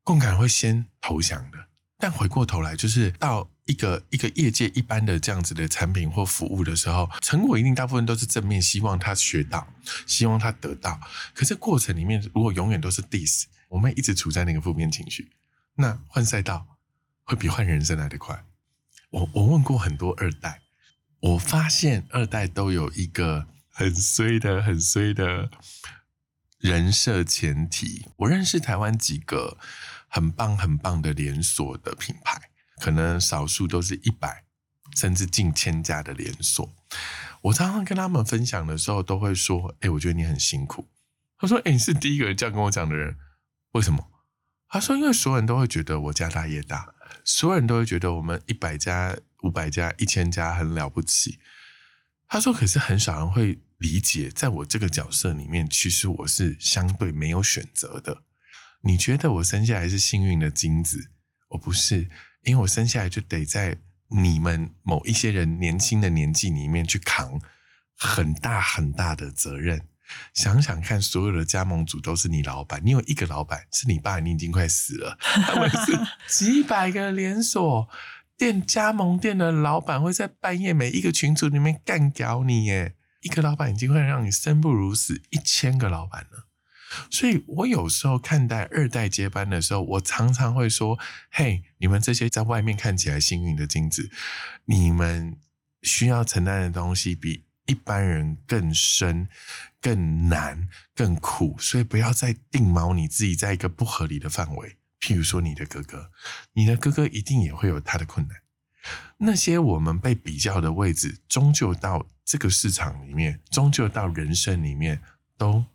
[0.04, 1.58] 共感会先投降的。
[1.98, 3.50] 但回过头来，就是到。
[3.66, 9.68] 一个一个业界一般的这样子的产品或服务的时候，成果一定大部分都是正面，希望他学到，
[10.06, 11.00] 希望他得到。
[11.34, 15.32] 可是过程里面，如果永远都是 diss，我们一直处在那个负面情绪，
[15.76, 16.78] 那换赛道
[17.24, 18.46] 会比换人生来得快。
[19.10, 20.62] 我我问过很多二代，
[21.20, 25.50] 我发现二代都有一个很衰的、很衰的
[26.60, 28.06] 人设前提。
[28.18, 29.58] 我认识台湾几个
[30.08, 32.52] 很棒、很棒的连锁的品牌。
[32.82, 34.44] 可能少数都是一百
[34.96, 36.74] 甚至近千家的连锁。
[37.42, 40.88] 我常常跟他们分享的时候，都会说：“哎，我觉得你很辛苦。”
[41.38, 43.18] 他说：“哎，你是第一个这样跟我讲的人，
[43.74, 44.10] 为什么？”
[44.68, 51.40] 他说：“因为所有人都会觉得我家大业大，所有人都会觉得我们一百家、五百家、一千家很了不起。”
[52.28, 58.24] 他说：“可是很少人会理解，在我这个角色里面，其实我是相对没有选择的。
[58.82, 61.12] 你觉得我生下来是幸运的精子，
[61.50, 62.10] 我不是。”
[62.46, 63.78] 因为我生下来就得在
[64.08, 67.42] 你们某一些人年轻的年纪里面去扛
[67.98, 69.88] 很大很大的责任。
[70.34, 75.18] 想想看，所有的加盟主都是你老板，你有一个老板是你爸，你已经快死了。
[75.20, 77.90] 他们是几百个连锁
[78.38, 82.94] 店加盟店的老板，会在半夜每一个群组里面干掉你耶！
[83.22, 86.45] 一个老板已经会让你生不如死，一千个老板了。
[87.10, 91.00] 所以我有时候看待二代接班的时候，我常常会说
[91.32, 94.10] ：“嘿，你们这些在外面看起来幸运的精子，
[94.66, 95.38] 你们
[95.84, 99.28] 需要承担的东西比一般人更深、
[99.82, 101.56] 更难、更苦。
[101.60, 104.78] 所以不要再定锚你自己在一个不合理的范围。
[105.00, 106.12] 譬如说，你的哥哥，
[106.54, 108.38] 你的哥哥一定也会有他的困难。
[109.18, 115.02] 那些我们被比较的位置，终究到这个市场里面，终究到人生里面
[115.38, 115.66] 都。”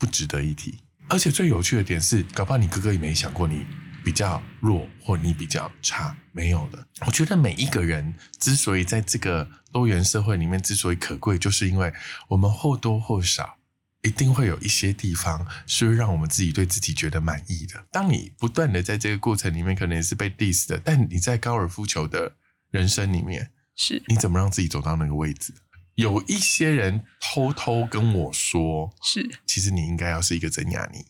[0.00, 3.66] 不值得一提，而且最有趣的点是，搞不好你哥哥也没想过你
[4.02, 6.86] 比较弱或你比较差，没有的。
[7.06, 11.92] 我觉得每一个人之所以在这个多元社会里面之所以可贵，就是因为
[12.28, 13.58] 我们或多或少
[14.00, 17.84] 一定会有一些地方是让我们自己对自己觉得满意的。
[17.92, 22.32] 当你不断的在这个过程里面，可能也是被 diss 的，但你在高尔夫球的
[22.70, 25.52] 人生里面，是你怎么让自己走到那个位置？
[26.00, 31.04] 有一些人偷偷跟我说：“是，其实你应该要是一个真雅尼。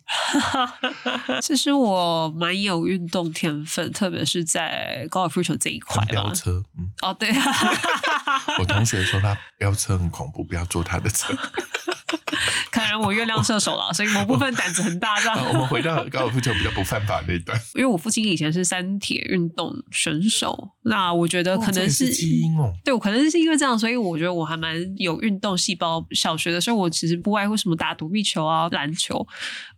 [1.41, 6.05] ”其实我蛮有运动天分，特别是在高尔夫球这一块。
[6.07, 7.31] 飙车，嗯，哦，对。
[8.59, 11.37] 我同学说他飙车很恐怖，不要坐他的车。
[12.71, 15.19] 看来我月亮射手了，所以某部分胆子很大。
[15.21, 17.59] 这样， 我们回到高尔夫球比较不犯法那一段。
[17.75, 22.73] 因为我父亲以前是三铁运动选手，那我觉得可能是基因哦。
[22.85, 26.05] 对我可能是因为这样，所以我觉得我还蛮有运动细胞。
[26.13, 29.27] 小学的时候，我其实不外乎什么打躲避球啊、篮球、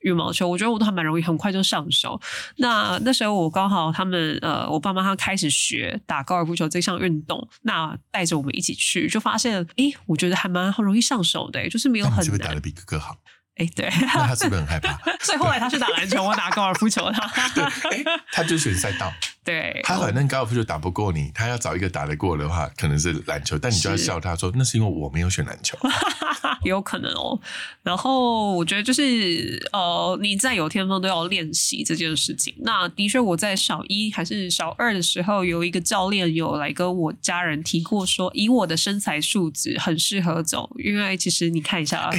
[0.00, 2.20] 羽毛球，我觉得我都还蛮容易，很快就上手。
[2.56, 12.38] 那那时候我刚好他们呃，我爸妈他开始学打高尔夫球这项运动，那带着我们一起去，就发现哎，我觉得还蛮容易上手的，就是没有很难。
[12.38, 13.16] 打的比哥哥好。
[13.56, 14.98] 哎，对，那他是不是很害怕？
[15.20, 17.10] 所以后来他去打篮球，我打高尔夫球。
[17.12, 19.12] 他对，哎，他就选赛道。
[19.44, 23.58] 对，他反正高尔夫球打不过你，他要找一个打得过的话，可能是篮球。
[23.58, 25.76] 但你就要笑他说，那是因为我没有选篮球。
[26.62, 27.36] 有可能哦。
[27.82, 32.54] 然后我觉得就是呃，你再有天分都要练习这件事情。
[32.58, 42.10] 那的确，我在小一还是小二的时候，有一个教练有来跟我家人提过，说以我的身材素质很适合走，因为其实你看一下啊，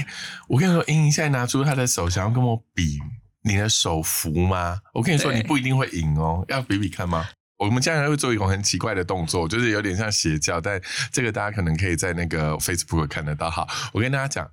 [0.49, 2.99] 我跟你说，英英现在拿出他的手，想要跟我比。
[3.43, 4.79] 你的手扶吗？
[4.93, 7.29] 我跟你说，你不一定会赢哦，要比比看吗？
[7.57, 13.49] 我们家人会做一种很奇怪的动作，就是有点像邪教，但这个大家可能可以在那个 Facebook 看得到。
[13.49, 14.51] 哈，我跟大家讲，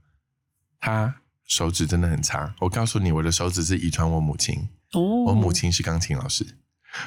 [0.78, 1.14] 他
[1.46, 2.54] 手指真的很长。
[2.60, 4.68] 我告诉你，我的手指是遗传我母亲，
[5.26, 6.46] 我母亲是钢琴老师。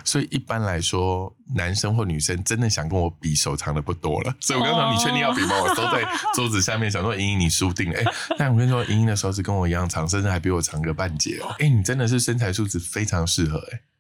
[0.04, 4.36] 所以一般来说，男生或女生真的想跟我比手长的不多了。
[4.40, 5.62] 所以我刚刚你确定要比吗？
[5.62, 8.00] 我都在桌子下面想说，莹莹你输定了。
[8.00, 8.04] 哎，
[8.38, 11.56] 但我跟你说，莹莹的手指跟我一样长，甚至还比我长个半截哦。
[11.60, 13.80] 哎，你真的是身材素质非常适合哎。
[13.80, 13.93] 所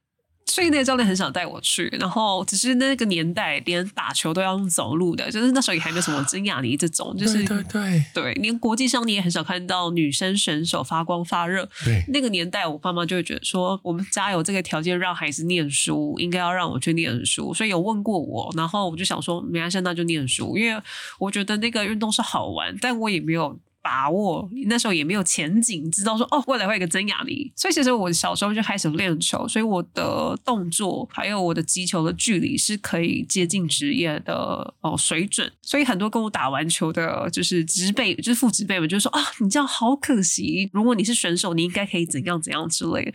[0.61, 11.69] 以那个教练很想带我去，然后只是那个年代连打球都要用走路的，就是那时候也还没有什么真雅妮这种，就是对对对，连国际上你也很少看到女生选手发光发热。
[11.85, 20.81] 对，那个年代我爸妈就会觉得说，我们家有这个条件让孩子念书，应该要让我去念书，所以有问过我，然后我就想说，没关系，那就念书，因为
[21.19, 23.57] 我觉得那个运动是好玩，但我也没有。
[23.83, 43.13] 把握那时候也没有前景，知道说哦未来会有一个真雅尼，所以其实我小时候就开始练球，所以我的动作还有我的击球的距离是可以接近职业的哦水准，所以很多跟我打完球的，就是职辈，就是副职辈们就说啊你这样好可惜，如果你是选手，你应该可以怎样怎样之类。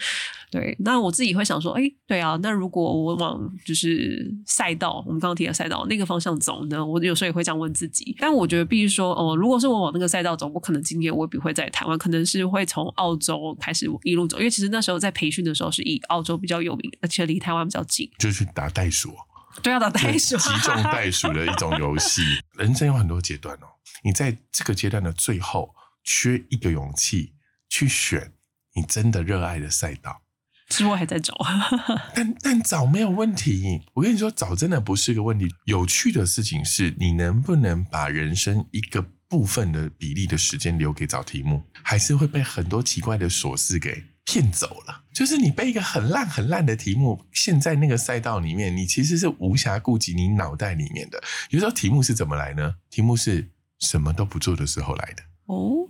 [0.50, 8.16] 对，那我自己会想说，哎，对啊，那如果我往就是赛道，我们刚刚提的赛道那个方向走呢，我有时候也会这样问自己。
[8.18, 19.14] 但我觉得必须说，哦，如果是我往那个赛道走，不可能今天未必会在台湾，可能是会从澳洲开始一路走，因为其实那时候在培训的时候是以澳洲比较有名，而且离台湾比较近，就去打袋鼠，
[19.62, 22.22] 对啊，打袋鼠，击中袋鼠的一种游戏。
[22.56, 23.68] 人生有很多阶段哦，
[24.02, 27.34] 你在这个阶段的最后，缺一个勇气
[27.68, 28.32] 去选
[28.74, 30.22] 你真的热爱的赛道。
[30.68, 31.34] 其实我还在找，
[32.14, 33.80] 但但找没有问题。
[33.94, 35.48] 我跟你说，找真的不是个问题。
[35.64, 45.04] 有趣的事情是你能不能把人生一个部分的比例的时间留给找题目，还是会被很多奇怪的琐事给骗走了。
[45.12, 51.22] 就是你被一个很烂很烂的题目，陷在那个赛道里面，你其实是无暇顾及你脑袋里面的。
[51.50, 52.76] 有时候题目是怎么来呢？
[52.88, 55.22] 题目是什么都不做的时候来的。
[55.46, 55.88] 哦。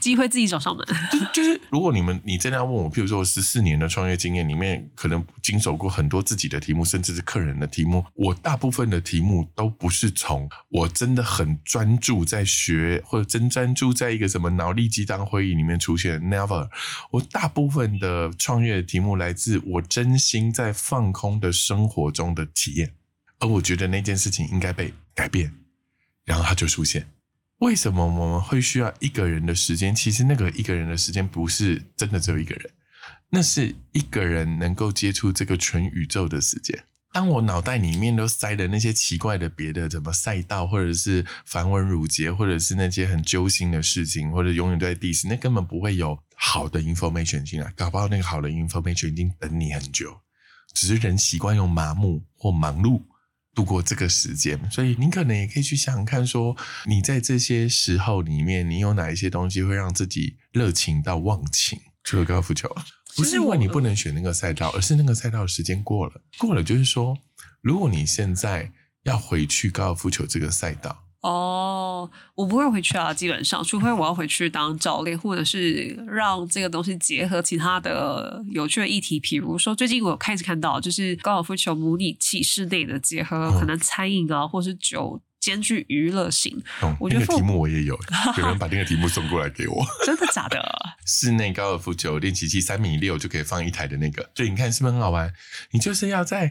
[0.00, 0.86] 机会自己找上门。
[1.32, 8.04] 就是如果你们你真的要问我，譬如说我十四年的创业经验里面，可能经手过很多自己的题目，甚至是客人的题目。
[8.14, 16.20] 我大部分的题目都不是从我真的很专注在学，或者真专注在一个什么脑力激荡会议里面出现。
[16.20, 16.68] Never，
[17.10, 22.94] 我大部分的创业的题目来自我真心在放空的生活中的体验，
[23.38, 25.52] 而我觉得那件事情应该被改变，
[26.24, 27.06] 然后它就出现。
[27.60, 29.94] 为什么我们会需要一个人的时间？
[29.94, 32.70] 其实那个一个人的时间不是真的只有一个人，
[33.28, 36.84] 那是一个人能够接触这个全宇宙的时间。
[37.12, 47.70] 当我脑袋里面都塞的那些奇怪的别的什么赛道，或者是繁文缛节，或者是那些很揪心的事情，或者永远都在 diss，那根本不会有好的 information 进来。
[47.76, 50.18] 搞不好那个好的 information 已经等你很久，
[50.72, 53.02] 只是人习惯用麻木或忙碌。
[53.60, 61.78] 度过这个时间，所以你可能也可以去想想看，说你在这些时候里面，你有哪一些东西会让自己热情到忘情？
[62.02, 62.74] 除了高尔夫球，
[63.16, 67.18] 不是因为你不能选那个赛道，而是那个赛道的时间过了，过了就是说，
[67.60, 71.04] 如果你现在要回去高尔夫球这个赛道。
[71.22, 86.58] 哦，我不会回去啊，基本上，除非我要回去当教练，或者是让这个东西结合其他的有趣的议题，比如说最近我开始看到，就是高尔夫球模拟器室内的结合，可能餐饮啊，或是酒兼具娱乐性。
[86.98, 87.98] 我觉得题目我也有，
[88.38, 90.58] 有人把那个题目送过来给我，真的假的？
[91.04, 95.30] 室内高尔夫球练习器三米六就可以放一台的那个，所以你看是不是很好玩？
[95.72, 96.50] 你就是要在。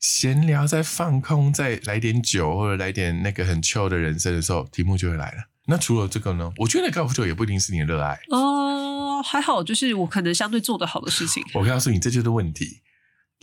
[0.00, 5.44] 闲聊，在放空，再来点酒，或者来点那个很 chill 的人生的时候，题目就会来了。
[5.66, 6.50] 那除了这个呢？
[6.56, 9.22] 我觉得高尔夫球也不一定是你的热爱哦。
[9.22, 11.44] 还好，就是我可能相对做得好的事情。
[11.52, 12.80] 我告诉你，这就是问题。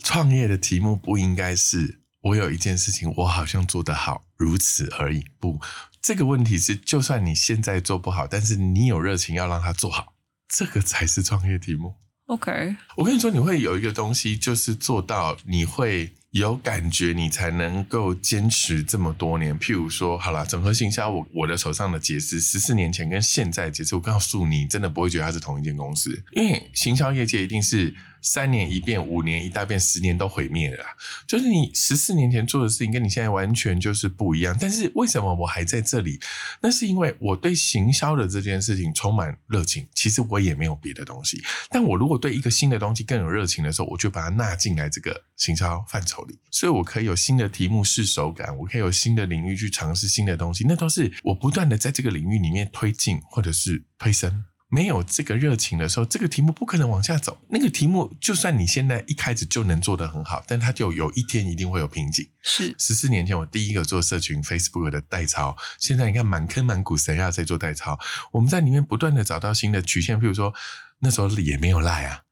[0.02, 5.24] 创业的题目不应该是我有一件事情，我好像做得好，如此而已。
[5.38, 5.60] 不，
[6.02, 10.14] 这个问题是，就算你现在做不好，但是你有热情要让它做好，
[10.48, 11.94] 这个才是创业题目。
[12.26, 16.12] OK，我跟你说，你会有一个东西，就是做到你会。
[16.32, 19.58] 有感觉，你才能够坚持这么多年。
[19.58, 27.94] 譬如说，好了，整合行销，我我的手上的解释，十四年前跟现在解释，我告诉你，真的不会觉得它是同一间公司，因为行销业界一定是。
[28.20, 30.84] 三年一变，五年一大变，十年都毁灭了。
[31.26, 34.56] 就是你十四年前做的事情，跟你现在完全就是不一样。
[34.60, 36.18] 但是为什么我还在这里？
[36.60, 39.86] 那是因为我对行销的这件事情充满热情。
[39.94, 41.42] 其实我也没有别的东西。
[41.70, 46.38] 但我如果对一个新的东西更有热情的时候，我就把它纳进来这个行销范畴里。
[46.50, 50.64] 所以我可以有新的题目试手感，我可以有新的领域去尝试新的东西。
[50.66, 54.44] 那都是我不断的在这个领域里面推进或者是推升。
[54.70, 57.40] 没有这个热情的时候，这个题目不可能往下走。
[57.48, 62.28] 那个题目，就算你现在一开始就能做得很好，但它就有一天一定会有瓶颈。
[62.42, 67.98] 是十四年前我第一个做社群 Facebook 的代操，现在你看满坑满谷谁要在做代操？
[68.30, 70.52] 我们在里面不断的找到新的曲线，譬如说
[70.98, 72.22] 那时候也没有赖啊，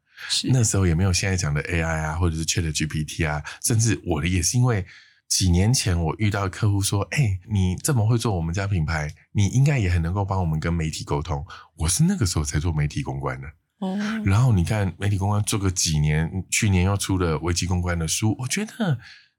[0.52, 4.84] 那时候也没有现在讲的 AI 啊，或者是 Chat GPT 啊，甚至我的也是因为。
[5.28, 11.44] 几年前，我遇到客户说：“哎，你这么会做我们家品牌，你应该也很能够帮我们跟媒体沟通。”
[11.78, 13.48] 我是那个时候才做媒体公关的。
[13.80, 13.96] 哦。
[14.24, 18.36] 然后你看，媒体公关做个几年，去年又出了危机公关的书。
[18.40, 18.98] 我觉得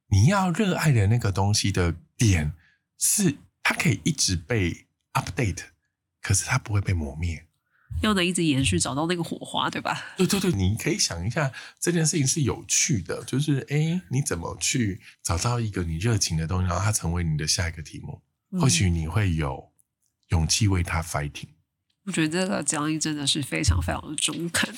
[0.10, 2.54] 你要热爱的那个东西的点，
[3.00, 5.64] 是它可以一直被 update，
[6.22, 7.47] 可是它不会被磨灭。
[8.02, 10.16] 要能一直延续，找到那个火花，对吧？
[10.18, 18.22] 对对对，你可以想一下，这件事情是有趣的，就是哎，你怎么去找到一个你热情的东西，然后它成为你的下一个题目？
[18.60, 19.72] 或许你会有
[20.30, 21.50] 勇气为它 fighting。
[22.06, 24.74] 我觉得这个讲义真的是非常非常的中肯。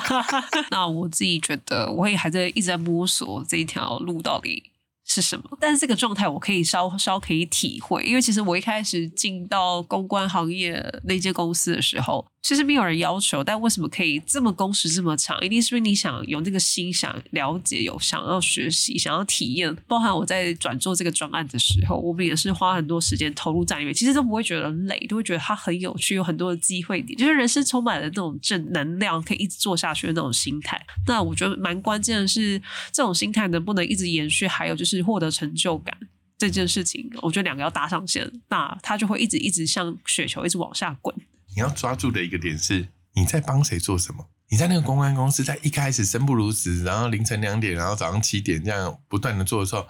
[0.70, 4.70] 那我自己觉得，我也还在一直在摸索这一条路到底。
[5.06, 5.58] 是什么？
[5.60, 12.26] 但是这个状态我可以稍稍可以体会，因为其实我一开始进到公关行业那间公司的时候。
[12.44, 15.42] 其实没有人要求，但为什么可以这么工时这么长？
[15.42, 19.74] 一定是因为你想有那个心，想了解，有想要学习，想要体验。
[19.88, 30.78] 包含我在转做这个专案的时候，我们也是花很多时间投入在里面，其实都不会觉得累，都会觉得它很有趣，有很多的机会点，就是人生充满了那种正能量，可以一直做下去的那种心态。
[31.06, 32.60] 那我觉得蛮关键的是，
[32.92, 35.96] 这种心态能不能一直延续，还有就是获得成就感
[36.36, 41.16] 这件事情，我觉得两个要搭上线，那它就会一直一直像雪球一直往下滚。
[41.54, 44.26] 你要抓住的一个点是，你在帮谁做什么？
[44.50, 49.86] 你在那个公关公司，在一开始生不如死，然后凌晨两点，然后早上七点这样不断的做的时候，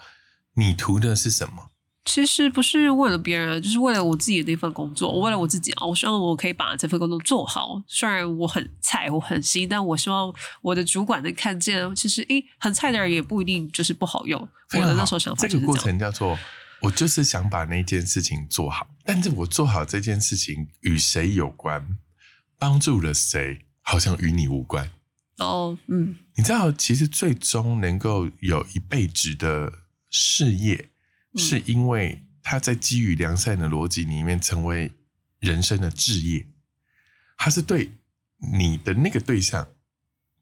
[0.55, 1.71] 你图的是什么？
[2.05, 5.85] 其实不是为了别人，就是为了我自己的那份工作，我为了我自己啊！
[5.85, 7.81] 我希望我可以把这份工作做好。
[7.87, 14.39] 虽然我很菜，我很新，但我希望我的主管能看见，其实诶，很菜的人也不一定就是不好用。
[14.73, 16.37] 我的那时候想法这个过程叫做。
[16.85, 21.97] 我就是想把那件事情做好，但是我做好这件事情与谁有关？
[22.59, 24.91] 帮助了谁，好像与你无关。
[25.37, 29.79] 哦，嗯，你知道，其实最终能够有一辈子的
[30.11, 30.89] 事业，
[31.33, 34.91] 嗯是因为他在基于良善的逻辑里面成为
[35.39, 36.47] 人生的置业，
[37.35, 37.91] 它是对
[38.53, 39.67] 你的那个对象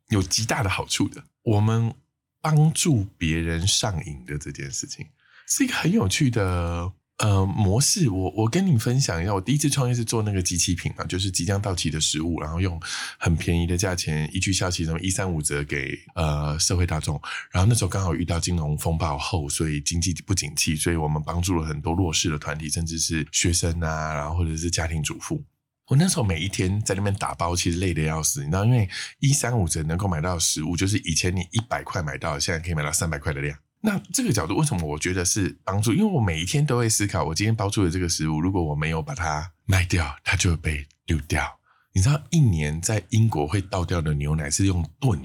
[0.10, 1.24] 有极大的好处的。
[1.44, 1.96] 我们
[2.42, 5.08] 帮助别人上瘾的这件事情，
[5.56, 8.10] 是一个很有趣的呃模式。
[8.10, 12.82] 我我跟你分享一下，我第一次创业是做那个机器品嘛，就是即将到期的食物，然后用
[13.20, 17.22] 很便宜的价钱一句消息，什么一三五折给呃社会大众。
[17.52, 25.40] 然后那时候刚好遇到金融风暴后，所以经济不景气，所以我们帮助了很多弱势的团体，甚至是学生啊，然后或者是家庭主妇。
[25.86, 28.90] 我那时候每一天在那边打包，其实累得要死，你知道，因为
[29.20, 33.56] 一三五折能够买到的食物，就是以前你一百块买到，现在可以买到三百块的量。
[33.86, 35.92] 那这个角度，为什么我觉得是帮助？
[35.92, 41.60] 因为我每一天都会思考，我今天包出的这个食物，如果我没有把它卖掉，它就会被丢掉。
[41.92, 45.22] 你知道，一年在英国会倒掉的牛奶是用吨。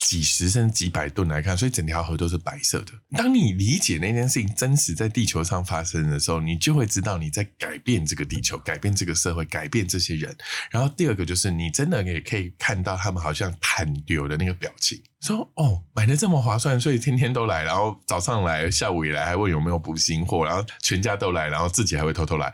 [0.00, 2.92] 几十甚至几百吨来看，所以整条河都是白色的。
[3.16, 10.34] 当你理解那件事情真实在地球上发生的时候，你就会知道你在改变这个地球、改变这个社会、改变这些人。
[10.70, 22.50] 然后第二个就是，你真的也可以看到他们好像坦丢的那个表情，说：“哦，买的这么划算，所以天天都来，然后早上来，下午也来，还问有没有补新货，然后全家都来，然后自己还会偷偷来。”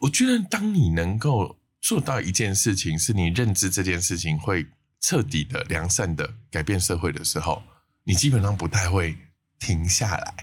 [0.00, 4.66] 我觉得，当你能够做到一件事情，是你认知这件事情会。
[5.02, 7.62] 彻底的、良善的改变社会的时候，
[8.04, 9.14] 你基本上不太会
[9.58, 10.34] 停下来，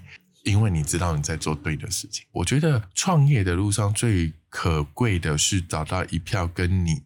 [0.43, 2.25] 因为你知道你在做对的事情。
[2.31, 7.01] 我觉得创业的路上最可贵的是找到一票跟你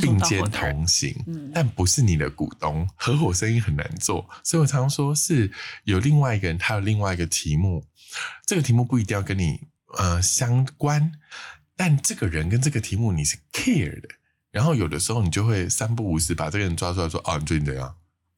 [0.00, 2.88] 并肩同行，嗯、但不是你的股东。
[2.94, 5.50] 合伙生意很难做，所以我常说是
[5.84, 7.84] 有另外一个人，他有另外一个题目，
[8.46, 9.60] 这个题目不一定要跟你
[9.98, 11.12] 呃相关，
[11.76, 14.08] 但这个人跟这个题目你是 care 的。
[14.54, 17.92] 然后有的时候你就会三不五时把这个人抓出来说：“哦，你最近怎样？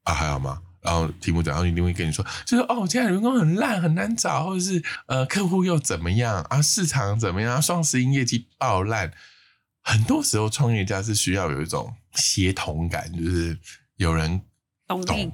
[0.05, 6.63] 啊，还好吗？”然后题目怎样，一定会跟你说，就是哦，现在员工很烂，很难找，或者是呃，客户又怎么样啊？
[6.63, 7.61] 市场怎么样？
[7.61, 9.13] 双十一业绩爆烂。
[9.83, 13.59] 很多时候，创业家是需要有一种协同感，就是
[13.97, 14.41] 有人
[14.87, 15.31] 懂，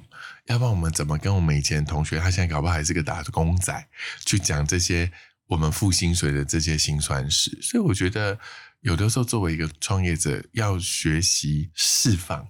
[0.47, 3.89] 要不然我们怎么跟我们以前同学，他现在搞不好还是个打工仔，
[4.27, 5.13] 去讲这些
[5.47, 7.57] 我们付薪水的这些辛酸史。
[7.63, 8.37] 所以我觉得。
[8.83, 12.49] 有的时候，作为一个创业者，要学习释放，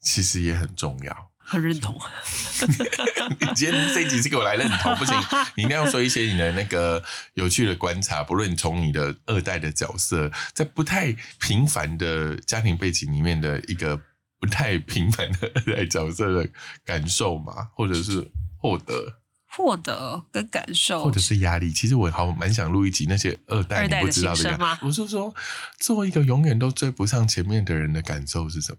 [0.00, 1.32] 其实也很重要。
[1.38, 1.98] 很认同。
[3.40, 5.14] 你 今天这一集是给我来认同，不行，
[5.56, 7.02] 你一定要说一些你的那个
[7.34, 8.22] 有趣的观察。
[8.22, 14.00] 不论你从你的二代的角色，在不太平凡的家庭背景里面的一个
[14.38, 16.48] 不太平凡的二代角色的
[16.84, 19.21] 感受嘛，或者是获得。
[19.54, 21.70] 获得跟感受，或者是压力。
[21.70, 24.58] 其实我好蛮想录一集那些二代你不知道的人。
[24.80, 25.34] 我是说，
[25.78, 28.78] 做一个永远都追不上前面的人的感受是什么？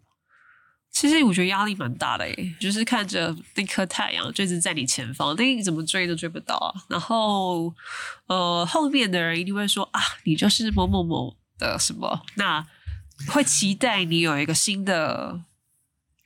[0.92, 6.74] 其实我觉得压力蛮大的诶，就是看着那颗太阳就一直在你前方，但你怎么追都追不到啊。
[6.88, 7.74] 然后，
[8.28, 12.66] 呃，后面的人一定会说啊，你就是某某某的什么，那
[13.28, 15.42] 会期待你有一个新的。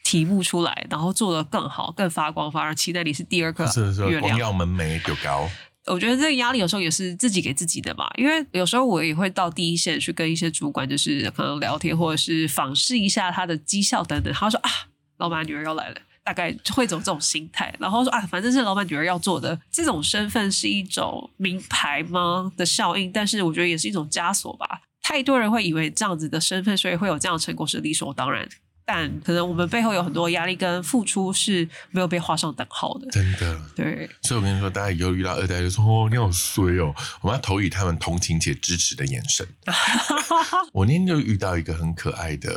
[0.08, 3.66] 题目出来，然后做得更好、更发光，发热期待你是第二颗
[4.08, 4.22] 月亮。
[4.22, 5.49] 光耀门楣就高。
[5.88, 14.34] 我觉得这个压力有时候也是自己给自己的吧，因为有时候我也会到第一线去跟一些主管，就是可能聊天或者是访视一下他的绩效等等。
[14.34, 14.70] 他说啊，
[15.18, 23.12] 老板女儿要来了，大概会走这种心态，然后说啊，反正是老板女儿要做的，这种身份是一种名牌吗的效应？
[23.12, 24.80] 但是我觉得也是一种枷锁吧。
[25.01, 28.47] 太多人会以为这样子的身份，所以会有这样的成功是理所当然。
[28.89, 33.59] 但可能我们背后有很多压力跟付出是没有被画上等号的，真的。
[33.75, 39.45] 对，所以我跟你说，大家以后遇到二代就说：“哦，你好衰哦！”我们要投以他们同情且支持的眼神。
[40.71, 42.49] 我那天就遇到一个很可爱的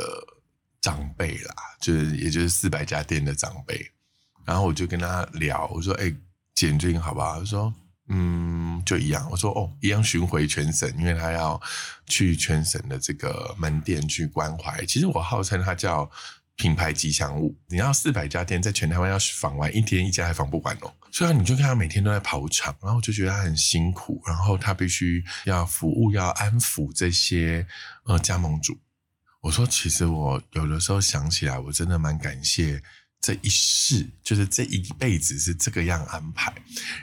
[0.79, 3.91] 长辈啦，就是也就是四百家店的长辈，
[4.45, 6.15] 然后我就跟他聊，我说：“哎，
[6.55, 7.73] 姐，你最近好不好？”他说。
[8.13, 9.25] 嗯，就一样。
[9.31, 11.59] 我说哦，一样巡回全省，因为他要
[12.07, 14.85] 去全省的这个门店去关怀。
[14.85, 16.11] 其实我号称他叫
[16.57, 17.55] 品牌吉祥物。
[17.69, 20.93] 你要四百家店，在全台湾要访完一天一家还访不完哦。
[21.09, 27.65] 所以你就看他每天都在跑场，然后就觉得他很辛苦，然后他必须要服务、要安抚这些
[28.03, 28.77] 呃加盟主。
[29.39, 32.83] 我说，其实我有的时候想起来，我真的蛮感谢。
[33.21, 36.51] 这一世就是这一辈子是这个样安排，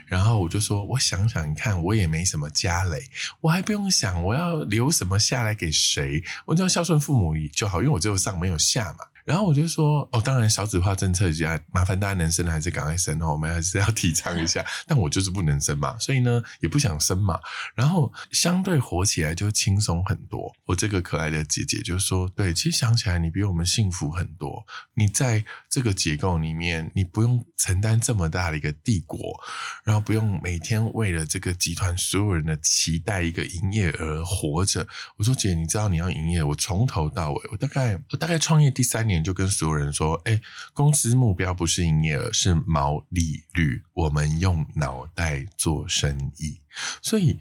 [0.05, 3.01] 然后我就说，我想想看，我也没什么家累，
[3.39, 8.99] 我还不用想我要留什么下来给谁，我就要孝顺父母就好，因为我只有上没有下嘛。
[9.25, 14.65] 然后我就说，哦，当然少子化政策下，麻烦大家能生的还是赶快生哦，我们还是要提倡一下。
[14.87, 17.39] 但我就是不能生嘛，所以呢也不想生嘛。
[17.75, 20.51] 然后相对活起来就轻松很多。
[20.65, 24.65] 我这个可爱的姐姐就说，对，其实想起来你比我们幸福很多。
[24.93, 29.39] 你在这个结构里面，你不用承担这么大的一个帝国，
[29.83, 34.87] 然后不用每天为了这个集团所有人的期待一个营业额活着。
[35.17, 39.19] 我说姐，你知道你要营业，我从头到尾，我大概我大概创业第三年。
[39.21, 40.39] 就跟所有人说，哎，
[40.73, 43.83] 公司目标不是营业额，是毛利率。
[43.93, 46.61] 我们用脑袋做生意，
[47.01, 47.37] 所以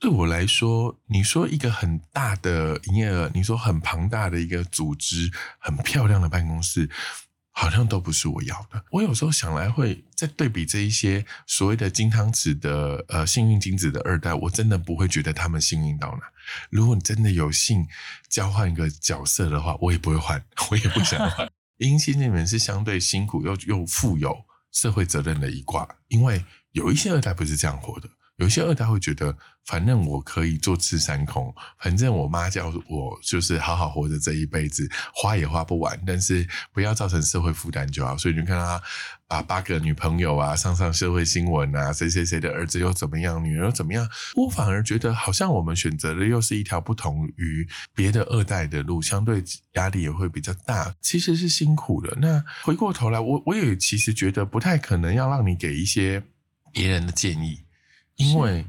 [0.00, 6.90] 对我来说，你说一个很大的营业额，你说很庞大的一个组织，很漂亮的办公室，
[7.52, 8.84] 好像都不是我要的。
[8.90, 16.22] 我有时候想来，会在对比这一些所谓的金汤匙的呃幸运金子的二代，我真的不会觉得他们幸运到哪。
[16.70, 17.86] 如果你真的有幸
[18.28, 21.48] 交换一个角色的话，我也不会换， 我也不想换。
[21.78, 28.08] 阴星里面是相对辛苦又又富有社会责任的一卦，因为有一些二代不是这样活的。
[28.36, 38.16] 有些二代会觉得，反正我可以坐吃山空，反正我妈叫我就是好好活着这一辈子，花也花不完，但是不要造成社会负担就好。
[38.16, 38.82] 所以你看他
[39.28, 52.16] 把八个女朋友啊，上上社会新闻啊，谁谁谁的儿子又怎么样，女儿又怎么样，我反而觉得好像我们选择的又是一条不同于别的二代的路，相对压力也会比较大，其实是辛苦的。
[52.18, 56.22] 那回过头来，我我也其实觉得不太可能要让你给一些
[56.72, 57.60] 别人的建议。
[58.16, 58.64] 因为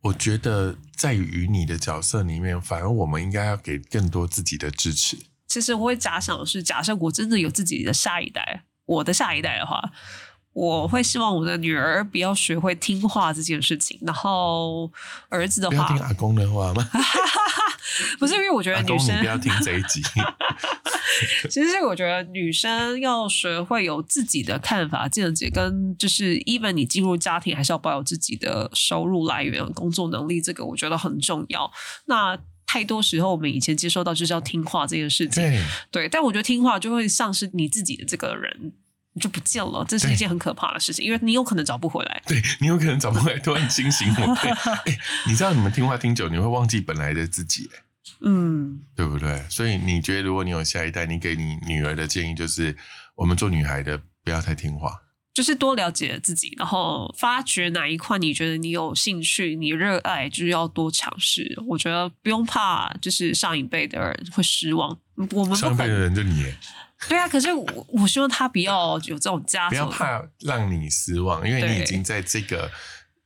[0.00, 5.18] 我觉得，在于你的角色里面，反而我们应该要给更多自己的支持。
[5.46, 9.92] 其实我会假想的是，假设我真的有自己的下一代，我的下一代的话。
[10.54, 14.90] 我会希望我的女儿不要学会听话这件事情，然后
[15.28, 16.88] 儿子的话，听阿公的话吗？
[18.18, 20.02] 不是，因为我觉得女生不要听这一集。
[21.48, 31.70] 其实我觉得女生要学会有自己的看法、见解，跟就是 even 你进入家庭，还是要保有自己的收入来源、工作能力，这个我觉得很重要。
[32.06, 32.36] 那
[32.66, 38.72] 太多时候，我们以前接受到就是要听话这件事情，对，但我觉得听话就会丧失你自己的这个人。
[39.14, 42.22] 你就不见了，这是一件很可怕的事情，因为你有可能找不回来。
[42.26, 44.32] 对你有可能找不回来，突然惊醒我。
[44.86, 47.70] 哎，你知道你们听话听久，你会忘记本来的自己，
[48.22, 49.44] 嗯，对不对？
[49.48, 52.76] 所以你觉得，如果你有下一代，你给你女儿的建议就是：
[53.14, 54.90] 我们做女孩的不要太听话，
[55.32, 61.56] 就是多了解自己，然后发掘哪一块你觉得你有兴趣、你热爱，就是要多尝试。
[61.68, 64.98] 我觉得不用怕，就是上一辈的人会失望。
[65.30, 66.52] 我们上一辈的人就你。
[67.08, 72.70] 对啊，可是我我希望他不要有这种家，不要怕让你失望，因为你已经在这个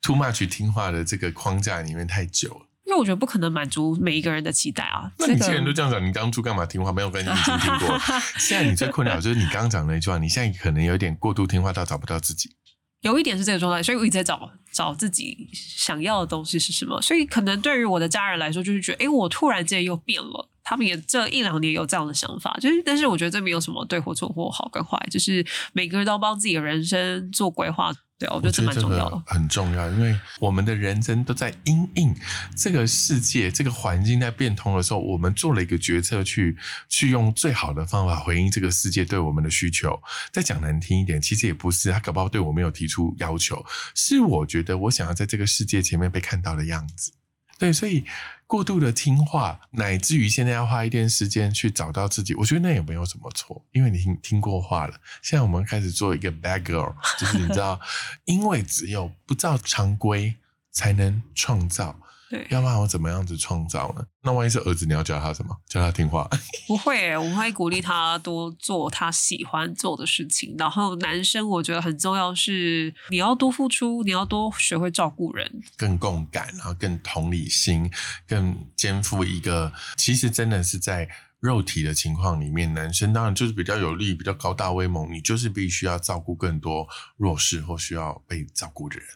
[0.00, 2.60] too much 听话的这个框架里面太久了。
[2.84, 5.12] 因为我觉得不可能满足每一个人的期待啊。
[5.18, 6.90] 那你既然都这样讲，你当初干嘛听话？
[6.90, 7.98] 没有跟你已经听过。
[8.40, 12.56] 现在你最困扰就是你刚刚讲那句话，你现在可能有点过度听话到找不到自己。
[13.02, 17.00] 有一点是这个状态，所以我一直在找找自己想要的东西是什么。
[17.00, 20.48] 所以可能对于我的家人来说，就是觉得，哎，我突然间又变了。
[20.64, 27.90] 他们也这一两年有这样的想法，就是，但是我觉得这没有什么对或错或好跟坏，就是每个人都帮自己的人生做规划。
[28.18, 32.12] 对，我觉得这蛮重要的，很重要，因为我们的人生都在因应
[32.56, 36.56] 这个世界、这个环境在变通的时候，我们做了一个决策，去
[36.88, 40.02] 去用最好的方法回应这个世界对我们的需求。
[40.32, 43.64] 再讲难听一点，其实也不是他搞不好对我没有提出要求，
[43.94, 47.12] 是我觉得我想要在这个世界前面被看到的样子。
[47.58, 48.04] 对，所以
[48.46, 54.94] 过度的听话，乃至于现在要花一点时间去找到自己，我觉得那也没有什么错，因为你听听过话了。
[55.20, 57.80] 现在我们开始做一个 bad girl，就是你知道，
[58.24, 60.36] 因为只有不照常规，
[60.70, 61.98] 才能创造。
[62.30, 64.04] 对，要不然我怎么样子创造呢？
[64.22, 65.56] 那万一是儿子，你要教他什么？
[65.66, 66.28] 教他听话？
[66.68, 70.54] 不会，我们会鼓励他多做他喜欢做的事情。
[70.58, 77.90] 然后男生，我觉得很重要是你要多付出，你要多学会照顾人，更共感，然后更同理心，
[78.26, 79.72] 更肩负一个。
[79.96, 81.08] 其实真的是在
[81.40, 89.06] 肉体的情况里面，男生当然就是比较有力、比较高大威猛，你就是必须要照顾更多弱势或需要被照顾的人。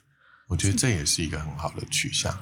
[0.49, 2.33] 我觉得这也是一个很好的取向。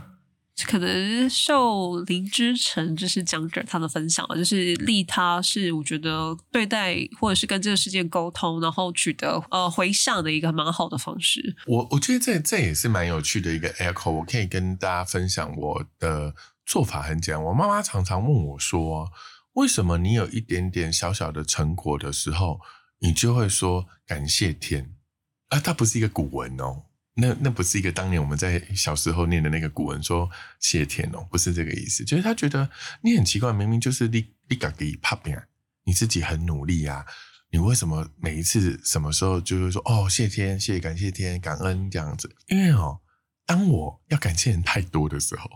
[0.67, 11.57] 可能受林之成就是讲者他的分享了，就是利他是我觉得对待或者是跟这个世界沟通，然后取得呃回响的一个蛮好的方式。
[11.67, 16.35] 我我觉得这这也是蛮有趣的一个 echo，我可以跟大家分享我的
[16.65, 17.45] 做法很简单。
[17.45, 19.11] 我妈妈常常问我说，
[19.55, 22.61] 为什么你有一点点小小的成果的时候，
[23.01, 24.95] 你就会说感谢天？
[25.49, 26.85] 啊，它不是一个古文哦。
[27.21, 32.69] 那那不是一个当年我们在小时候念的那个古文说谢天哦，不是这个意思，就是他觉得
[33.03, 35.37] 你很奇怪，明明就是你你自己拍拼，
[35.85, 37.05] 你自己很努力啊，
[37.51, 42.35] 你为什么每一次什么时候就会说哦，谢天，谢感谢天，感恩这样子？
[42.49, 43.01] 因为哦，
[43.45, 45.51] 当我要感谢人太多的时候，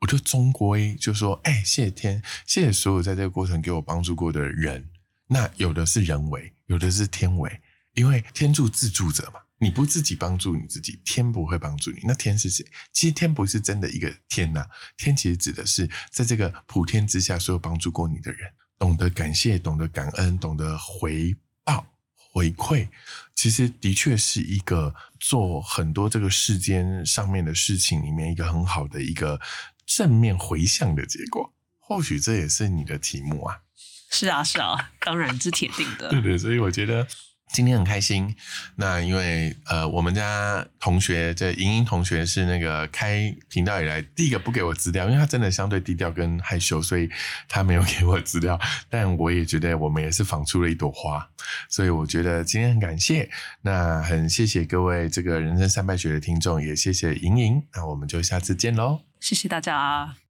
[0.00, 4.90] 我就终归就说，哎，谢天，谢谢所有在这个过程给我帮助过的人。
[5.28, 7.60] 那有的是人为，有的是天为，
[7.94, 9.40] 因为天助自助者嘛。
[9.58, 12.00] 你不自己帮助你自己，天不会帮助你。
[12.02, 12.62] 那天是谁？
[12.92, 14.66] 其实天不是真的一个天呐，
[14.98, 21.34] 天其实指的是在这个普天之下所有帮助过你的人，懂得感谢，懂得感恩，懂得回
[21.64, 22.86] 报回馈，
[23.34, 29.40] 其实的确是一个做很多这个世间上面的事情里面一个很好的一个
[29.86, 31.54] 正面回向的结果。
[31.78, 33.62] 或许这也是你的题目啊。
[34.10, 36.10] 是啊，是啊，当然是铁定的。
[36.10, 37.08] 对对，所以我觉得。
[37.52, 38.34] 今天很开心，
[38.74, 47.08] 那因为呃，我们家同学这莹莹同学是那个开频道以来第一个不给我资料，因为他真的相对低调跟害羞，所以
[47.48, 48.60] 他没有给我资料。
[48.90, 51.26] 但我也觉得我们也是仿出了一朵花，
[51.68, 53.30] 所以我觉得今天很感谢，
[53.62, 60.25] 那很谢谢各位这个人生三败学的听众，也谢谢莹莹，那我们就下次见喽，谢谢大家。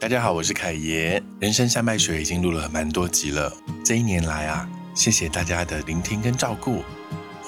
[0.00, 1.20] 大家好，我是凯爷。
[1.40, 3.52] 人生三脉学已经录了蛮多集了。
[3.84, 6.84] 这一年来啊，谢谢大家的聆听跟照顾。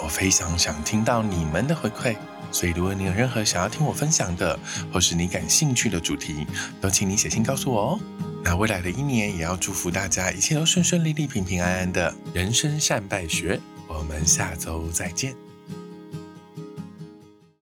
[0.03, 2.17] 我非常想听到你们的回馈，
[2.51, 4.59] 所以如果你有任何想要听我分享的，
[4.93, 6.45] 或是你感兴趣的主题，
[6.81, 8.01] 都请你写信告诉我哦。
[8.43, 12.13] 那未来的一年，也要祝福大家一切都顺顺利利、平平安安的。
[12.35, 15.37] 人生善败学，我们下周再见。